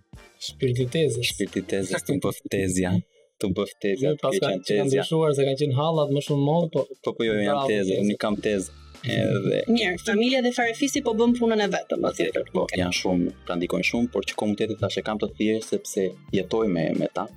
Shpirti 0.49 0.85
tezës. 0.95 1.31
Shpirti 1.33 1.63
tezës, 1.73 2.05
të 2.09 2.19
bëf 2.25 2.43
tezja. 2.53 2.93
Të 3.39 3.53
bëf 3.55 3.73
tezja, 3.83 4.13
të 4.19 4.29
bëf 4.33 4.41
tezja. 4.41 4.53
kanë 4.69 4.93
dëshuar 4.97 5.35
se 5.37 5.47
kanë 5.47 5.61
qenë 5.63 5.79
hallat 5.79 6.13
më 6.15 6.23
shumë 6.27 6.45
mod, 6.49 6.69
po... 6.75 6.85
Po 7.07 7.13
po 7.15 7.27
jo, 7.27 7.37
jo 7.39 7.45
janë 7.47 7.67
tezë, 7.71 7.99
unë 8.05 8.17
kam 8.23 8.39
tezë. 8.45 8.79
Edhe... 9.15 9.61
Mirë, 9.71 9.99
familja 10.03 10.41
dhe 10.43 10.51
farefisi 10.57 11.03
po 11.07 11.13
bëm 11.19 11.37
punën 11.39 11.63
e 11.63 11.69
vetëm, 11.71 12.01
më 12.03 12.11
thjetër. 12.19 12.49
Po, 12.55 12.65
okay. 12.67 12.81
janë 12.83 12.97
shumë, 12.99 13.35
pra 13.47 13.55
ndikojnë 13.61 13.89
shumë, 13.93 14.11
por 14.15 14.27
që 14.27 14.69
tash 14.73 14.89
ashe 14.91 15.05
kam 15.07 15.21
të 15.23 15.29
thjerë, 15.39 15.61
sepse 15.69 16.09
jetoj 16.35 16.67
me, 16.75 16.89
me 16.99 17.11
ta. 17.15 17.29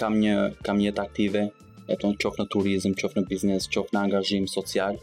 kam, 0.00 0.16
një, 0.24 0.36
kam 0.64 0.80
jetë 0.80 1.04
aktive, 1.04 1.42
e 1.88 1.98
tonë 2.00 2.20
qofë 2.24 2.40
në 2.44 2.48
turizm, 2.56 2.96
qofë 2.96 3.20
në 3.20 3.26
biznes, 3.28 3.68
qofë 3.76 3.92
në 3.96 4.04
angazhim 4.08 4.46
social, 4.48 4.96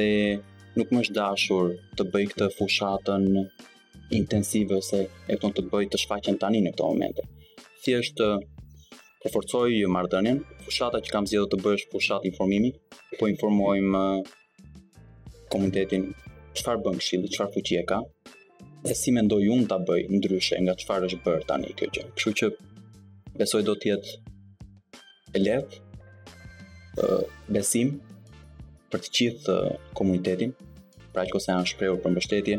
dhe 0.00 0.08
nuk 0.76 0.90
më 0.92 1.02
është 1.06 1.16
dashur 1.16 1.70
të 1.96 2.02
bëj 2.12 2.24
këtë 2.32 2.46
fushatën 2.56 3.24
intensive 4.16 4.72
ose 4.80 4.98
e 5.08 5.10
këton 5.34 5.52
të 5.56 5.62
bëj 5.72 5.84
të 5.92 5.96
shfaqen 6.02 6.36
tani 6.42 6.60
në 6.64 6.70
këto 6.74 6.84
momente. 6.90 7.22
Thjesht 7.84 8.18
e 8.20 8.22
forcoj 9.32 9.70
ju 9.72 9.88
marrëdhënien, 9.90 10.38
fushata 10.66 10.98
që 11.04 11.10
kam 11.14 11.24
zgjedhur 11.30 11.48
të 11.54 11.58
bësh 11.64 11.84
fushat 11.92 12.22
informimi, 12.30 12.70
po 13.18 13.24
informojmë 13.32 14.04
komunitetin 15.52 16.02
çfarë 16.58 16.80
bën 16.84 16.96
këshilli, 17.00 17.28
çfarë 17.34 17.52
fuqi 17.56 17.74
e 17.80 17.82
ka 17.88 17.98
dhe 18.86 18.94
si 18.94 19.08
mendoj 19.16 19.44
unë 19.54 19.66
ta 19.72 19.78
bëj 19.88 20.02
ndryshe 20.14 20.56
nga 20.62 20.74
çfarë 20.78 21.04
është 21.08 21.22
bërë 21.26 21.46
tani 21.48 21.70
kjo 21.78 21.86
gjë. 21.96 22.04
Kështu 22.14 22.30
që 22.42 22.46
besoj 23.40 23.62
do 23.66 23.74
të 23.80 23.84
jetë 23.90 24.10
e 25.32 25.34
lehtë 25.46 25.74
besim 27.56 27.88
për 28.92 28.98
të 29.02 29.08
gjithë 29.18 29.54
komunitetin 29.98 30.52
pra 31.16 31.24
që 31.32 31.48
janë 31.52 31.70
shprehur 31.72 32.02
për 32.04 32.12
mbështetje. 32.14 32.58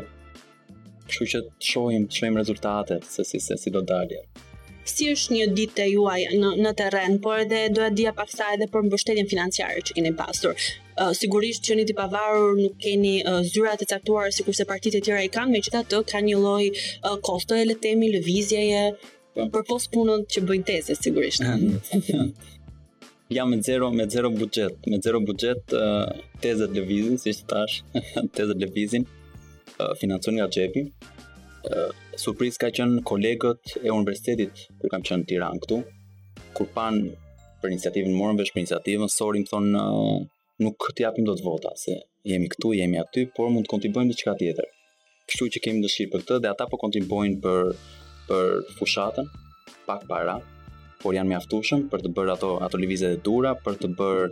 Kështu 1.08 1.26
që 1.32 1.40
të 1.46 1.68
shohim, 1.72 2.04
të 2.10 2.18
shohim 2.20 2.38
rezultatet 2.42 3.06
se 3.14 3.24
si 3.30 3.40
se 3.44 3.56
si 3.62 3.72
do 3.76 3.84
dalje. 3.92 4.18
Si 4.92 5.06
është 5.12 5.34
një 5.36 5.46
ditë 5.58 5.82
e 5.84 5.88
juaj 5.92 6.20
në 6.42 6.50
në 6.64 6.72
terren, 6.80 7.18
por 7.24 7.42
edhe 7.44 7.58
do 7.76 7.82
të 7.86 7.92
dija 8.00 8.12
pak 8.18 8.30
sa 8.34 8.46
edhe 8.56 8.68
për 8.74 8.86
mbështetjen 8.88 9.28
financiare 9.32 9.82
që 9.88 9.96
keni 9.98 10.12
pasur. 10.22 10.62
Uh, 10.98 11.12
sigurisht 11.18 11.62
që 11.68 11.76
një 11.78 11.84
të 11.90 11.96
pavarur 12.00 12.56
nuk 12.58 12.74
keni 12.82 13.14
uh, 13.22 13.38
zyrat 13.52 13.84
e 13.84 13.88
caktuar 13.92 14.32
si 14.34 14.46
kurse 14.48 14.66
partit 14.70 14.96
e 14.98 15.02
tjera 15.08 15.20
i 15.22 15.30
kanë, 15.38 15.54
me 15.58 15.62
ato 15.82 16.02
të 16.12 16.22
një 16.28 16.40
lloj 16.42 16.70
uh, 16.74 17.16
kosto 17.28 17.54
e 17.60 17.68
letemi, 17.70 18.10
lëvizjeje, 18.16 18.82
po. 19.38 19.48
për 19.54 19.68
pos 19.68 19.90
punën 19.94 20.24
që 20.34 20.46
bëjnë 20.50 20.68
tese, 20.72 20.98
sigurisht. 20.98 21.44
jam 23.30 23.48
me 23.50 23.60
zero 23.60 23.90
me 23.92 24.06
zero 24.08 24.30
buxhet, 24.30 24.72
me 24.86 24.98
zero 25.04 25.20
buxhet 25.20 25.60
uh, 25.76 26.08
tezat 26.42 26.72
lëvizin 26.76 27.16
siç 27.20 27.42
thash, 27.50 27.74
80 28.14 28.62
levizin, 28.62 29.04
uh, 29.80 29.92
financon 30.00 30.38
nga 30.38 30.46
xhepi. 30.54 30.86
Uh, 31.68 31.90
surpriz 32.24 32.56
ka 32.56 32.70
qënë 32.76 33.02
kolegët 33.10 33.76
e 33.84 33.92
universitetit 33.92 34.62
ku 34.80 34.88
kam 34.88 35.04
tira 35.04 35.20
në 35.20 35.28
Tiranë 35.30 35.62
këtu, 35.64 35.78
kur 36.56 36.70
pan 36.76 37.02
për 37.60 37.74
iniciativën 37.74 38.14
morën 38.22 38.40
vesh 38.40 38.54
për 38.54 38.62
iniciativën, 38.64 39.08
sori 39.18 39.44
më 39.44 39.50
thonë 39.52 39.84
uh, 39.84 40.18
nuk 40.64 40.88
të 40.96 41.04
japim 41.04 41.28
dot 41.28 41.44
vota 41.44 41.74
se 41.78 41.98
jemi 42.32 42.48
këtu, 42.54 42.72
jemi 42.80 43.00
aty, 43.02 43.28
por 43.36 43.52
mund 43.52 43.68
të 43.68 43.74
kontribuojmë 43.74 44.14
diçka 44.14 44.36
tjetër. 44.40 44.72
Kështu 45.28 45.50
që 45.56 45.64
kemi 45.66 45.84
dëshirë 45.84 46.14
për 46.14 46.24
këtë 46.24 46.40
dhe 46.46 46.54
ata 46.54 46.66
po 46.72 46.80
kontribuojnë 46.80 47.42
për 47.44 47.74
për 48.28 48.58
fushatën, 48.78 49.24
pak 49.88 50.02
para, 50.08 50.34
por 51.02 51.14
janë 51.16 51.30
mjaftueshëm 51.32 51.84
për 51.92 52.02
të 52.04 52.10
bërë 52.16 52.32
ato 52.34 52.48
ato 52.66 52.78
lëvizje 52.80 53.12
të 53.14 53.20
dhura, 53.26 53.52
për 53.64 53.76
të 53.82 53.90
bërë 53.98 54.28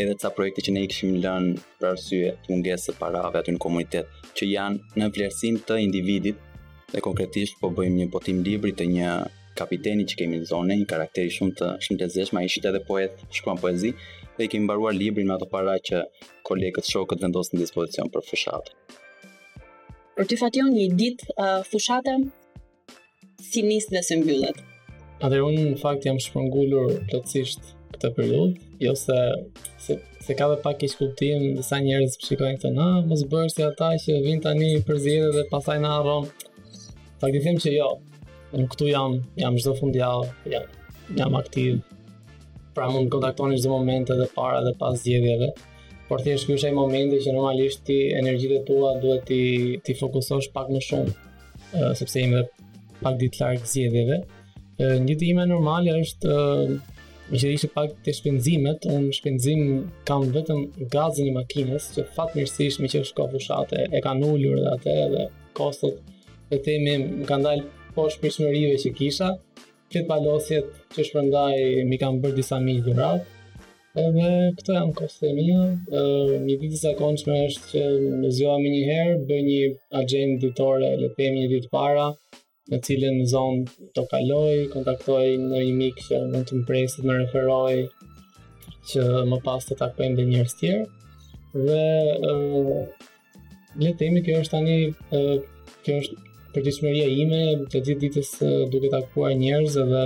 edhe 0.00 0.14
ca 0.22 0.30
projekte 0.36 0.64
që 0.66 0.74
ne 0.76 0.82
i 0.84 0.88
kishim 0.92 1.14
lënë 1.24 1.52
për 1.80 1.88
arsye 1.90 2.32
të 2.44 2.52
mungesës 2.52 2.84
së 2.90 2.94
parave 3.00 3.40
aty 3.40 3.54
në 3.54 3.60
komunitet, 3.64 4.06
që 4.36 4.48
janë 4.52 5.00
në 5.00 5.08
vlerësim 5.16 5.58
të 5.68 5.78
individit 5.86 6.46
dhe 6.92 7.04
konkretisht 7.06 7.58
po 7.62 7.70
bëjmë 7.74 8.02
një 8.04 8.08
botim 8.14 8.42
libri 8.46 8.72
të 8.76 8.86
një 8.94 9.10
kapiteni 9.58 10.04
që 10.08 10.18
kemi 10.22 10.38
në 10.40 10.48
zonë, 10.50 10.76
një 10.82 10.88
karakteri 10.92 11.32
shumë 11.34 11.56
të 11.58 11.70
shumë 11.86 12.00
të 12.02 12.08
zeshëm, 12.14 12.38
ai 12.40 12.46
ishte 12.50 12.70
edhe 12.70 12.80
poet, 12.86 13.18
shkruan 13.34 13.60
poezi 13.60 13.90
dhe 14.36 14.46
i 14.46 14.52
kemi 14.52 14.66
mbaruar 14.68 14.94
librin 14.96 15.28
me 15.28 15.34
ato 15.36 15.48
para 15.50 15.74
që 15.90 16.04
kolegët 16.48 16.86
shokët 16.88 17.24
vendosin 17.26 17.58
në 17.58 17.66
dispozicion 17.66 18.10
për 18.14 18.24
fushatë. 18.30 18.78
Për 20.16 20.30
ty 20.30 20.38
fatjon 20.40 20.72
një 20.76 20.86
ditë 21.00 21.38
uh, 21.40 22.20
si 23.50 23.62
nisë 23.64 23.96
dhe 23.96 24.02
së 24.06 24.18
mbyllet? 24.20 24.66
Atë 25.24 25.38
unë 25.44 25.64
në 25.74 25.78
fakt 25.80 26.06
jam 26.08 26.16
shpërngullur 26.20 26.92
plotësisht 27.10 27.66
këtë 27.92 28.10
periudhë, 28.16 28.68
jo 28.86 28.92
se 28.96 29.16
se 29.86 29.96
se 30.26 30.36
ka 30.38 30.46
dhe 30.48 30.56
pak 30.64 30.84
ish 30.86 30.96
kuptim 30.96 31.42
dhe 31.58 31.64
sa 31.66 31.80
njerëz 31.84 32.14
përshikojnë 32.22 32.56
shikojnë 32.56 32.60
këtë, 32.62 32.70
na 32.76 32.86
mos 33.10 33.24
bërë 33.34 33.50
si 33.52 33.64
ata 33.66 33.90
që 34.04 34.16
vinë 34.24 34.44
tani 34.46 34.70
për 34.86 35.00
zgjedhje 35.02 35.34
dhe 35.34 35.42
pastaj 35.50 35.76
na 35.82 35.90
harron. 35.96 36.30
Fakti 37.20 37.42
them 37.44 37.60
që 37.64 37.74
jo. 37.76 37.90
në 38.54 38.64
këtu 38.72 38.88
jam, 38.88 39.18
jam 39.42 39.56
çdo 39.60 39.74
fundjavë, 39.78 40.30
jam 40.54 40.64
jam 41.18 41.36
aktiv. 41.38 41.76
Pra 42.74 42.88
mund 42.90 43.10
të 43.10 43.12
kontaktoni 43.18 43.60
çdo 43.60 43.74
momente 43.76 44.16
dhe 44.22 44.26
para 44.38 44.64
dhe 44.66 44.72
pas 44.80 44.98
zgjedhjeve. 45.04 45.52
Por 46.08 46.24
thjesht 46.24 46.48
ky 46.48 46.56
është 46.56 46.70
ai 46.72 47.04
që 47.26 47.34
normalisht 47.36 47.84
ti 47.86 48.00
energjitë 48.22 48.64
tua 48.70 48.96
duhet 49.04 49.28
ti 49.28 49.42
ti 49.84 49.94
fokusosh 50.00 50.48
pak 50.56 50.72
më 50.74 50.80
shumë, 50.88 51.16
sepse 52.00 52.22
jemi 52.24 52.44
pak 53.04 53.20
ditë 53.20 53.44
larg 53.44 53.68
zgjedhjeve 53.74 54.22
të 54.80 55.28
ime 55.28 55.44
normali 55.48 55.92
është 56.00 56.34
që 57.40 57.50
ishte 57.54 57.68
pak 57.74 57.92
të 58.06 58.14
shpenzimet, 58.16 58.86
unë 58.96 59.12
shpenzim 59.18 59.60
kam 60.08 60.24
vetëm 60.34 60.62
gazin 60.94 61.28
e 61.30 61.34
makines, 61.36 61.90
që 61.94 62.06
fatë 62.16 62.40
mirësish 62.40 62.78
me 62.82 62.88
që 62.90 63.02
është 63.04 63.16
ka 63.18 63.26
fushate, 63.34 63.82
e 63.96 63.98
ka 64.06 64.14
nullur 64.18 64.58
dhe 64.64 64.72
atë 64.78 64.94
edhe 65.04 65.26
kostët, 65.58 66.00
dhe 66.50 66.58
temi 66.64 66.96
më 67.20 67.28
ka 67.28 67.36
ndalë 67.42 67.68
posh 67.94 68.16
përshmërive 68.22 68.80
që 68.82 68.92
kisha, 68.98 69.28
këtë 69.90 70.06
palosjet 70.08 70.74
që 70.96 71.06
shpërndaj 71.10 71.84
mi 71.90 72.00
kam 72.02 72.18
bërë 72.24 72.38
disa 72.40 72.58
mi 72.64 72.74
i 72.80 72.82
dhurat, 72.86 73.22
edhe 74.00 74.26
këto 74.58 74.74
janë 74.80 74.96
kostët 75.00 75.30
e 75.30 75.32
mija, 75.38 76.02
një 76.48 76.58
ditë 76.64 76.82
sa 76.82 76.96
konçme 76.98 77.38
është 77.46 77.72
që 77.72 77.86
me 78.24 78.34
zjoa 78.36 78.56
me 78.64 78.74
njëherë, 78.74 79.14
bë 79.30 79.38
një 79.50 79.60
agendë 80.02 80.42
ditore, 80.48 80.94
le 81.04 81.12
temi 81.20 81.44
një 81.44 81.52
ditë 81.54 81.72
para, 81.76 82.10
cilën 82.78 83.16
në 83.18 83.24
zonë 83.26 83.88
të 83.96 84.02
kaloj, 84.12 84.56
kontaktoj 84.70 85.22
në 85.42 85.62
një 85.66 85.76
mikë 85.80 86.04
që 86.08 86.18
mund 86.30 86.46
të 86.48 86.58
më 86.60 86.66
presit 86.68 87.06
më 87.08 87.16
referoj 87.24 87.88
që 88.90 89.06
më 89.30 89.38
pas 89.48 89.66
të 89.66 89.78
takojnë 89.80 90.18
dhe 90.20 90.26
njërës 90.28 90.54
tjerë. 90.60 90.84
Dhe 91.56 91.84
uh, 92.30 93.08
letemi 93.82 94.22
kjo 94.28 94.38
është 94.44 94.54
tani, 94.54 94.76
uh, 95.16 95.76
kjo 95.86 95.96
është 96.04 96.18
përgjithmeria 96.54 97.10
ime 97.24 97.42
të 97.72 97.82
gjithë 97.88 98.02
ditës 98.06 98.30
uh, 98.46 98.54
duke 98.70 98.90
takuar 98.94 99.34
njërës 99.42 99.80
dhe 99.90 100.04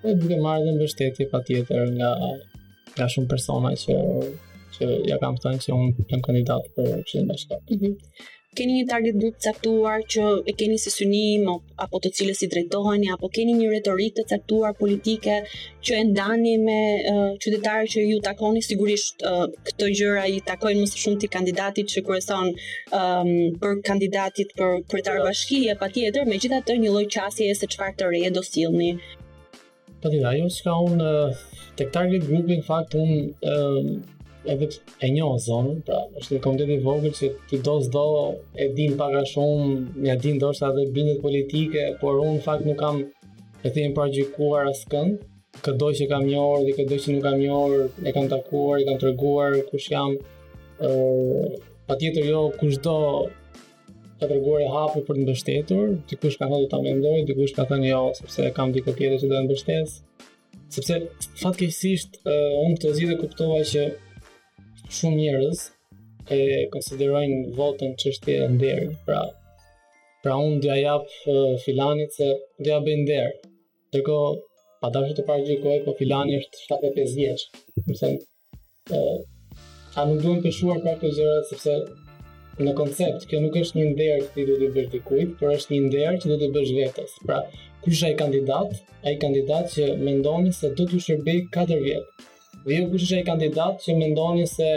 e 0.00 0.14
duke 0.22 0.38
marrë 0.46 0.64
dhe 0.68 0.76
mbështetje 0.78 1.26
pa 1.34 1.42
tjetër 1.48 1.90
nga, 1.98 2.14
nga 2.94 3.08
shumë 3.16 3.28
persona 3.34 3.74
që, 3.82 3.96
që 4.78 4.92
ja 5.10 5.18
kam 5.22 5.36
të 5.36 5.44
tënë 5.48 5.64
që 5.66 5.72
unë 5.80 6.08
jam 6.14 6.22
kandidat 6.28 6.70
për 6.78 6.94
qëllim 7.10 7.34
bashkarë. 7.34 7.64
Mm 7.74 7.80
-hmm 7.80 8.12
keni 8.58 8.72
një 8.80 8.86
target 8.90 9.18
group 9.22 9.34
të 9.38 9.42
caktuar 9.50 10.02
që 10.12 10.22
e 10.50 10.54
keni 10.60 10.78
si 10.84 10.90
synim 10.92 11.44
apo 11.84 12.00
të 12.06 12.10
cilës 12.18 12.40
i 12.42 12.48
drejtoheni 12.54 13.10
apo 13.16 13.28
keni 13.36 13.52
një 13.58 13.68
retorikë 13.76 14.16
të 14.18 14.24
caktuar 14.32 14.72
politike 14.80 15.36
që 15.88 15.98
e 15.98 16.00
ndani 16.08 16.54
me 16.64 16.78
uh, 17.12 17.20
qytetarë 17.44 17.86
që 17.94 18.04
ju 18.08 18.18
takoni 18.26 18.64
sigurisht 18.68 19.22
uh, 19.32 19.44
këtë 19.68 19.90
gjëra 20.00 20.24
i 20.38 20.42
takojnë 20.50 20.82
më 20.82 20.90
shumë 21.04 21.22
të 21.26 21.30
kandidatit 21.36 21.94
që 21.94 22.02
kërëson 22.10 22.50
um, 22.52 23.32
për 23.62 23.78
kandidatit 23.92 24.54
për 24.62 24.74
kërëtarë 24.90 25.24
bashkie 25.28 25.78
patjetër 25.84 26.26
megjithatë 26.34 26.34
me 26.34 26.42
gjitha 26.42 26.62
të 26.72 26.80
një 26.82 26.94
lloj 26.96 27.06
qasje 27.18 27.50
e 27.52 27.58
se 27.62 27.70
qëfar 27.74 27.94
të 28.02 28.10
reje 28.14 28.34
do 28.38 28.42
silni 28.52 28.90
Pa 30.02 30.08
tjetër, 30.08 30.26
ajo 30.34 30.50
s'ka 30.58 30.78
unë 30.90 31.06
uh, 31.06 31.42
të 31.78 31.90
target 31.98 32.26
group 32.26 32.50
në 32.50 32.60
fakt 32.72 32.98
unë 33.04 33.20
uh, 33.52 33.92
edhe 34.48 34.68
e 35.04 35.08
njohë 35.12 35.40
zonën, 35.46 35.80
pra 35.86 35.98
është 36.20 36.40
një 36.40 36.68
i 36.76 36.78
vogël 36.84 37.12
që 37.18 37.28
ti 37.50 37.58
do 37.64 37.74
s'do 37.82 38.04
e 38.56 38.68
din 38.76 38.96
paka 38.96 39.22
shumë, 39.32 39.72
një 40.04 40.14
din 40.22 40.38
do 40.40 40.52
shta 40.52 40.70
dhe 40.76 40.84
bindet 40.94 41.20
politike, 41.22 41.88
por 42.00 42.14
unë 42.22 42.38
në 42.38 42.44
fakt 42.44 42.66
nuk 42.68 42.78
kam 42.80 43.02
e 43.64 43.68
të 43.68 43.82
jenë 43.84 43.96
pargjikuar 43.96 44.70
asë 44.70 44.88
këndë, 44.92 45.28
këdoj 45.66 45.92
që 45.98 46.06
kam 46.12 46.24
njohër 46.30 46.64
dhe 46.68 46.76
këdoj 46.78 46.98
që 47.04 47.14
nuk 47.16 47.24
kam 47.26 47.38
njohër, 47.42 47.84
e 48.08 48.12
kam 48.16 48.28
takuar, 48.32 48.80
e 48.80 48.84
kam 48.88 48.98
të 49.02 49.10
reguar, 49.10 49.58
kush 49.68 49.90
jam, 49.92 50.14
uh, 50.16 51.60
pa 51.86 51.98
tjetër 52.00 52.30
jo, 52.32 52.44
kush 52.60 52.78
do 52.86 52.96
të 54.20 54.28
reguar 54.30 54.60
e 54.64 54.68
hapu 54.72 55.00
për 55.04 55.16
të 55.18 55.22
mbështetur, 55.26 55.94
të 56.08 56.16
kush 56.22 56.36
ka 56.40 56.48
thotë 56.52 56.66
të 56.70 56.76
amendoj, 56.80 57.18
të 57.28 57.36
kush 57.38 57.54
ka 57.56 57.64
thënë 57.70 57.88
jo, 57.92 58.00
sepse 58.22 58.50
kam 58.56 58.72
di 58.72 58.82
tjetër 58.88 59.18
që 59.22 59.28
do 59.30 59.36
e 59.40 59.44
mbështesë, 59.48 60.30
sepse 60.76 60.98
fatkeqësisht 61.42 62.20
uh, 62.22 62.62
unë 62.66 62.76
këtë 62.78 62.94
zhjithë 62.98 63.16
kuptova 63.22 63.62
që 63.72 63.86
shumë 64.96 65.16
njerëz 65.20 65.58
e 66.36 66.44
konsiderojnë 66.74 67.52
votën 67.58 67.92
çështje 68.02 68.36
e 68.42 68.46
nderit. 68.54 68.94
Pra, 69.06 69.20
pra 70.24 70.34
unë 70.46 70.58
dia 70.64 70.76
jap 70.80 71.04
uh, 71.30 71.54
filanit 71.64 72.16
se 72.18 72.26
dia 72.66 72.80
bëj 72.86 72.96
nder. 73.04 73.28
Dërko, 73.94 74.16
pa 74.82 74.90
dashur 74.94 75.14
të 75.20 75.24
parë 75.28 75.46
gjikoj, 75.48 75.76
po 75.86 75.94
filani 76.00 76.38
është 76.42 76.62
75 76.66 77.14
vjeç. 77.20 77.44
Do 77.84 77.86
të 77.92 77.98
thënë, 78.00 78.24
ë 78.90 79.02
a 79.98 80.02
nuk 80.08 80.20
duhen 80.22 80.38
të 80.44 80.52
shuar 80.58 80.78
pra 80.84 80.94
këto 81.00 81.10
zëra 81.16 81.38
sepse 81.48 81.72
në 82.62 82.72
koncept 82.78 83.24
kjo 83.30 83.40
nuk 83.42 83.56
është 83.62 83.78
një 83.80 83.86
nder 83.90 84.20
që 84.22 84.28
ti 84.36 84.44
do 84.50 84.56
të 84.60 84.68
bësh 84.76 84.90
dikujt, 84.92 85.32
por 85.40 85.50
është 85.56 85.74
një 85.74 85.80
nder 85.88 86.18
që 86.22 86.30
do 86.32 86.38
të 86.42 86.50
bësh 86.56 86.74
vetes. 86.78 87.14
Pra, 87.26 87.40
kush 87.84 88.02
ai 88.08 88.14
kandidat? 88.22 88.74
Ai 89.06 89.16
kandidat 89.22 89.70
që 89.74 89.90
mendoni 90.06 90.54
se 90.60 90.72
do 90.78 90.86
të 90.92 90.98
shërbej 91.08 91.44
4 91.58 91.78
vjet. 91.84 92.26
Dhe 92.64 92.72
po 92.72 92.72
ju 92.74 92.80
kushtë 92.92 93.08
që 93.10 93.16
e 93.20 93.22
kandidat 93.26 93.74
që 93.84 93.90
me 93.98 94.06
ndoni 94.12 94.44
se 94.52 94.68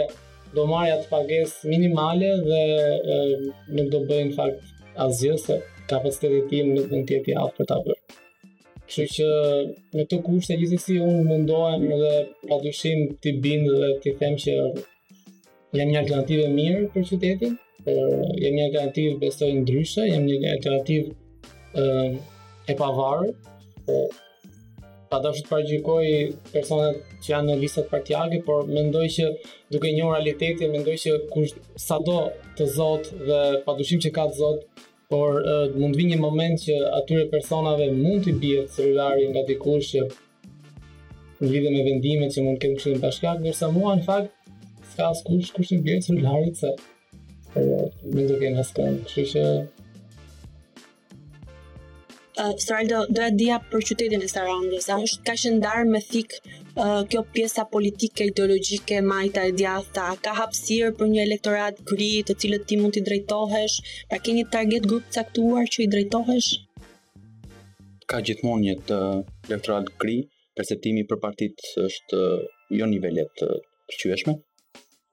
do 0.56 0.62
marja 0.70 0.94
të 1.02 1.06
pagesë 1.10 1.58
minimale 1.72 2.30
dhe 2.46 2.60
e, 3.14 3.16
nuk 3.76 3.88
do 3.92 3.98
bëjnë 4.08 4.32
fakt 4.38 4.62
asgjë 5.06 5.34
se 5.44 5.54
kapacitetit 5.90 6.44
tim 6.52 6.66
nuk 6.76 6.86
do 6.92 6.96
në 7.00 7.06
tjeti 7.10 7.30
atë 7.42 7.54
për 7.58 7.64
të 7.70 7.76
bërë. 7.88 8.04
Kështë 8.94 9.14
që 9.16 9.30
në 9.98 10.04
të 10.10 10.16
kushtë 10.28 10.50
e 10.54 10.56
gjithë 10.62 10.94
unë 11.10 11.20
me 11.28 11.36
ndojmë 11.44 11.94
dhe 12.02 12.14
ti 12.48 12.54
bind 12.54 12.78
të 13.26 13.30
bindë 13.48 13.72
dhe 13.82 13.90
të 14.04 14.10
them 14.22 14.34
që 14.46 14.54
jam 14.54 15.88
një 15.92 15.98
alternative 16.02 16.44
mirë 16.56 16.82
për 16.96 17.02
qytetit, 17.10 17.54
jam 17.90 18.54
një 18.56 18.64
alternativë 18.70 19.12
besojnë 19.26 19.60
ndryshe, 19.66 20.02
jam 20.08 20.22
një 20.30 20.50
alternativë 20.56 21.08
e 22.64 22.74
pavarë, 22.80 23.30
pa 25.14 25.20
dashur 25.22 25.44
të 25.46 25.50
parajgjikoj 25.52 26.08
personat 26.50 26.96
që 27.22 27.30
janë 27.32 27.50
në 27.52 27.58
listat 27.60 27.86
partijake, 27.92 28.40
por 28.46 28.66
mendoj 28.66 29.04
që 29.16 29.28
duke 29.74 29.92
një 29.94 30.08
realitetin, 30.10 30.72
mendoj 30.74 30.96
që 31.04 31.12
kush 31.32 31.54
sado 31.78 32.16
të 32.58 32.66
zot 32.78 33.12
dhe 33.28 33.38
padyshim 33.66 34.02
që 34.06 34.12
ka 34.16 34.26
të 34.30 34.36
zot, 34.40 34.64
por 35.12 35.38
uh, 35.40 35.66
mund 35.78 35.94
të 35.94 36.00
vinë 36.00 36.14
një 36.14 36.20
moment 36.24 36.58
që 36.64 36.78
atyre 37.00 37.28
personave 37.30 37.86
mund 37.94 38.26
të 38.26 38.34
të 38.42 38.66
celulari 38.74 39.28
nga 39.30 39.44
dikush 39.50 39.92
që 39.92 40.06
në 41.40 41.52
lidhje 41.52 41.70
me 41.74 41.84
vendimet 41.90 42.34
që 42.34 42.44
mund 42.46 42.58
të 42.58 42.70
kenë 42.72 42.96
në 42.96 43.04
bashkëak, 43.06 43.42
ndërsa 43.44 43.70
mua 43.76 43.94
në 44.00 44.06
fakt 44.08 44.34
s'ka 44.94 45.10
askush 45.12 45.54
kush 45.54 45.70
të 45.74 45.80
bie 45.86 46.00
të 46.00 46.18
se 46.64 46.74
uh, 46.74 46.76
mendoj 48.10 48.42
që 48.42 48.54
nuk 48.58 48.74
ka 48.74 48.86
kështu 48.86 49.30
që 49.34 49.46
uh, 52.42 52.52
Saraldo, 52.62 53.00
doja 53.16 53.30
dhja 53.38 53.56
për 53.72 53.84
qytetin 53.90 54.22
e 54.22 54.28
Sarandës, 54.30 54.88
a 54.94 54.98
është 55.06 55.24
ka 55.28 55.34
qëndar 55.42 55.82
me 55.90 56.00
thik 56.06 56.34
uh, 56.40 57.02
kjo 57.10 57.22
pjesa 57.34 57.64
politike, 57.72 58.26
ideologike, 58.30 58.98
majta 59.10 59.44
e 59.50 59.54
djatha, 59.58 60.08
ka 60.24 60.34
hapësirë 60.40 60.92
për 60.98 61.10
një 61.14 61.22
elektorat 61.28 61.82
gri 61.92 62.10
të 62.28 62.36
cilët 62.44 62.66
ti 62.70 62.78
mund 62.80 62.96
t'i 62.96 63.04
drejtohesh, 63.10 63.78
pra 64.10 64.18
ke 64.22 64.36
një 64.38 64.46
target 64.56 64.88
grup 64.92 65.10
caktuar 65.18 65.70
që 65.74 65.84
i 65.86 65.90
drejtohesh? 65.96 66.50
Ka 68.10 68.20
gjithmonë 68.26 68.64
një 68.66 68.74
të 68.90 68.98
elektorat 69.50 69.92
gri, 70.02 70.18
perceptimi 70.58 71.06
për 71.10 71.22
partit 71.24 71.64
është 71.86 72.24
jo 72.78 72.90
nivellet 72.90 73.30
të 73.40 73.48
përqyëshme, 73.92 74.36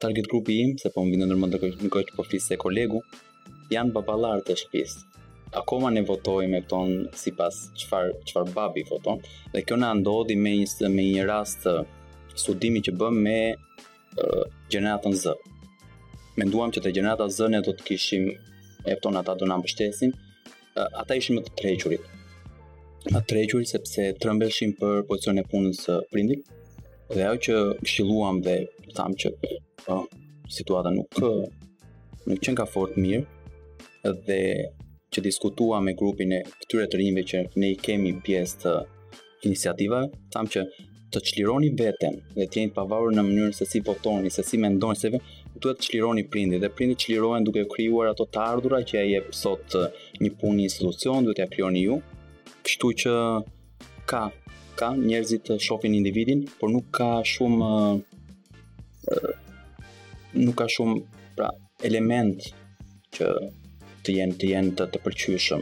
target 0.01 0.27
grupi 0.31 0.57
im, 0.65 0.75
se 0.81 0.91
po 0.95 1.05
më 1.05 1.21
ndërmend 1.21 1.59
të 1.61 1.75
në 1.79 1.91
të 2.11 2.17
po 2.17 2.25
flisë 2.27 2.55
e 2.57 2.61
kolegu, 2.65 3.01
janë 3.71 3.95
baballarë 3.95 4.45
të 4.49 4.57
shpisë, 4.65 5.10
akoma 5.51 5.91
ne 5.91 6.01
votojmë 6.07 6.61
ton 6.69 6.91
sipas 7.17 7.67
çfar 7.75 8.11
çfar 8.27 8.47
babi 8.55 8.83
voton 8.89 9.19
dhe 9.53 9.61
kjo 9.67 9.75
na 9.81 9.91
ndodhi 9.99 10.35
me 10.39 10.53
një 10.61 10.87
me 10.95 11.03
një 11.15 11.23
rast 11.27 11.67
studimi 12.39 12.79
që 12.85 12.91
bëm 12.99 13.17
me 13.25 13.37
uh, 14.23 14.43
gjeneratën 14.71 15.15
Z. 15.23 15.35
Menduam 16.39 16.71
që 16.71 16.79
te 16.85 16.91
gjenerata 16.95 17.27
Z 17.37 17.49
ne 17.51 17.59
do 17.65 17.73
të 17.75 17.83
kishim 17.89 18.29
e 18.87 18.95
ton 19.03 19.17
ata 19.19 19.35
do 19.39 19.45
na 19.49 19.57
mbështesin. 19.59 20.13
Uh, 20.79 20.87
ata 21.03 21.15
ishin 21.19 21.35
më 21.35 21.41
të 21.47 21.51
tregurit. 21.59 22.03
Më 23.11 23.19
të 23.19 23.27
tregurit 23.33 23.67
sepse 23.73 24.07
trembeshin 24.23 24.71
për 24.79 25.03
pozicionin 25.09 25.43
e 25.43 25.47
punës 25.51 25.83
së 25.87 25.97
prindit. 26.15 26.47
Dhe 27.11 27.27
ajo 27.27 27.41
që 27.45 27.55
këshilluam 27.83 28.39
dhe 28.45 28.55
tham 28.95 29.17
që 29.19 29.35
uh, 29.91 30.05
situata 30.47 30.95
nuk 30.95 31.19
nuk 31.19 32.39
qenë 32.39 32.57
ka 32.61 32.67
fort 32.71 32.95
mirë 32.95 33.25
dhe 34.29 34.39
që 35.13 35.19
diskutua 35.25 35.79
me 35.83 35.91
grupin 35.99 36.31
e 36.37 36.39
këtyre 36.63 36.85
të 36.91 36.95
rinjve 37.01 37.23
që 37.31 37.39
ne 37.59 37.67
i 37.73 37.75
kemi 37.85 38.11
pjesë 38.23 38.55
të 38.63 38.73
iniciativa, 39.49 39.99
tham 40.31 40.45
që 40.53 40.61
të 41.11 41.19
çlironi 41.27 41.69
veten 41.79 42.13
dhe 42.37 42.45
të 42.47 42.55
jeni 42.61 42.71
të 42.71 42.75
pavarur 42.77 43.11
në 43.17 43.21
mënyrën 43.27 43.55
se 43.57 43.65
si 43.67 43.79
votoni, 43.83 44.29
se 44.31 44.43
si 44.47 44.55
mendoni 44.61 44.95
se 44.99 45.07
duhet 45.11 45.75
të 45.75 45.81
çlironi 45.89 46.23
prindit 46.31 46.59
dhe 46.63 46.69
prindi 46.71 46.95
çlirohen 47.03 47.43
duke 47.45 47.65
krijuar 47.73 48.07
ato 48.13 48.23
të 48.31 48.39
ardhura 48.45 48.79
që 48.87 48.93
ai 49.01 49.09
jep 49.17 49.27
sot 49.35 49.65
një 50.23 50.31
punë 50.41 50.59
institucion, 50.69 51.19
duhet 51.27 51.39
ja 51.43 51.49
krijoni 51.51 51.81
ju. 51.89 51.95
Kështu 52.63 52.87
që 53.03 53.13
ka 54.07 54.21
ka 54.79 54.89
njerëzit 54.97 55.41
të 55.49 55.53
shohin 55.61 55.93
individin, 55.99 56.39
por 56.57 56.67
nuk 56.73 56.85
ka 56.95 57.09
shumë 57.33 57.69
nuk 60.45 60.55
ka 60.61 60.67
shumë 60.73 60.95
pra 61.35 61.47
element 61.89 62.39
që 63.17 63.25
të 64.05 64.13
jenë 64.17 64.37
të 64.41 64.47
jenë 64.51 64.71
të, 64.77 64.85
të 64.93 64.99
përqyshëm 65.05 65.61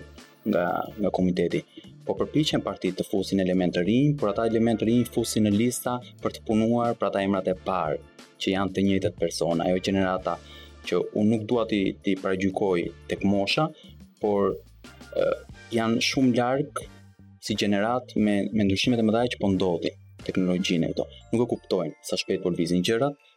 nga 0.50 0.66
nga 1.02 1.12
komiteti. 1.16 1.62
Po 2.06 2.16
përpiqen 2.18 2.64
partitë 2.66 3.02
të 3.04 3.08
fusin 3.10 3.42
elementë 3.44 3.78
të 3.82 3.86
rinj, 3.90 4.14
por 4.20 4.32
ata 4.32 4.46
elementë 4.50 4.88
rinj 4.90 5.08
fusin 5.14 5.46
në 5.46 5.52
lista 5.60 5.98
për 6.24 6.34
të 6.38 6.44
punuar 6.48 6.96
për 6.98 7.10
ata 7.12 7.24
emrat 7.26 7.50
e 7.52 7.56
parë 7.68 8.00
që 8.40 8.54
janë 8.56 8.74
të 8.76 8.86
njëjtat 8.88 9.18
persona, 9.20 9.68
ajo 9.68 9.82
gjenerata 9.86 10.38
që 10.88 11.02
unë 11.20 11.34
nuk 11.34 11.44
dua 11.52 11.66
ti 11.70 11.82
ti 12.04 12.16
paragjykoj 12.22 12.86
tek 13.12 13.26
mosha, 13.28 13.68
por 14.22 14.54
uh, 14.54 15.36
janë 15.76 16.02
shumë 16.08 16.36
larg 16.40 16.82
si 17.46 17.56
gjenerat 17.60 18.16
me 18.16 18.40
me 18.56 18.66
ndryshimet 18.66 19.00
e 19.00 19.06
mëdha 19.08 19.26
që 19.34 19.42
po 19.44 19.52
ndodhin 19.54 20.00
teknologjinë 20.26 20.90
këto. 20.92 21.06
Nuk 21.34 21.44
e 21.46 21.50
kuptojnë 21.54 21.98
sa 22.10 22.18
shpejt 22.20 22.42
po 22.46 22.52
lvizin 22.56 22.82
gjërat 22.88 23.28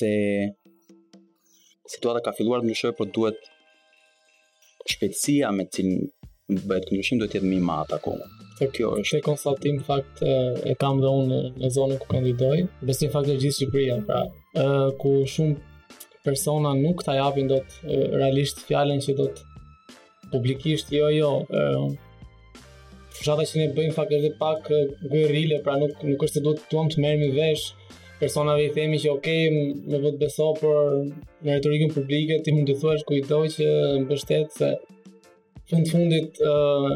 dhe 0.00 0.14
situata 1.92 2.22
ka 2.24 2.32
filluar 2.36 2.62
të 2.62 2.68
ndryshojë, 2.68 2.96
por 2.98 3.08
duhet 3.16 3.51
shpejtësia 4.90 5.50
me 5.54 5.64
cilën 5.70 6.62
bëhet 6.68 6.88
ndryshim 6.90 7.20
duhet 7.20 7.32
të 7.32 7.38
jetë 7.38 7.50
më 7.52 7.58
i 7.58 7.64
madh 7.72 7.94
akoma. 7.96 8.28
kjo 8.76 8.90
është 9.00 9.16
e 9.18 9.22
konstatim 9.26 9.78
fakt 9.86 10.20
e 10.22 10.74
kam 10.78 11.00
dhe 11.02 11.08
unë 11.20 11.38
në 11.62 11.70
zonën 11.76 11.98
ku 12.02 12.06
kandidoj, 12.12 12.58
besoj 12.86 13.08
fakt 13.14 13.30
e 13.32 13.38
gjithë 13.42 13.56
Shqipëria 13.56 13.96
pra, 14.06 14.20
ë 14.62 14.94
ku 15.02 15.10
shumë 15.34 15.56
persona 16.26 16.70
nuk 16.78 17.02
ta 17.02 17.16
japin 17.16 17.48
dot 17.50 17.74
realisht 18.20 18.62
fjalën 18.68 19.02
që 19.06 19.16
të 19.18 19.26
publikisht 20.34 20.92
jo 20.94 21.08
jo 21.10 21.32
ë 21.50 21.64
fshata 23.18 23.48
që 23.50 23.54
ne 23.60 23.72
bëjmë 23.78 23.96
fakt 23.98 24.14
edhe 24.18 24.30
pak 24.44 24.70
gërrile 25.10 25.58
pra 25.66 25.74
nuk 25.82 26.06
nuk 26.06 26.22
është 26.28 26.36
se 26.38 26.46
do 26.46 26.54
të 26.58 26.70
tuam 26.70 26.92
të 26.94 27.02
merrni 27.02 27.32
vesh 27.40 27.66
personave 28.22 28.64
i 28.68 28.72
themi 28.76 28.98
që 29.02 29.10
ok, 29.16 29.28
me 29.90 29.98
vetë 30.02 30.20
beso 30.20 30.50
për 30.60 30.80
në 31.42 31.56
retorikën 31.56 31.92
publike, 31.96 32.36
ti 32.44 32.54
mund 32.54 32.70
të 32.70 32.76
thua 32.80 32.94
është 32.98 33.08
kujdoj 33.08 33.44
që 33.56 33.68
më 34.02 34.08
bështet 34.12 34.54
se 34.60 34.68
fund 35.70 35.90
fundit 35.90 36.38
uh, 36.46 36.94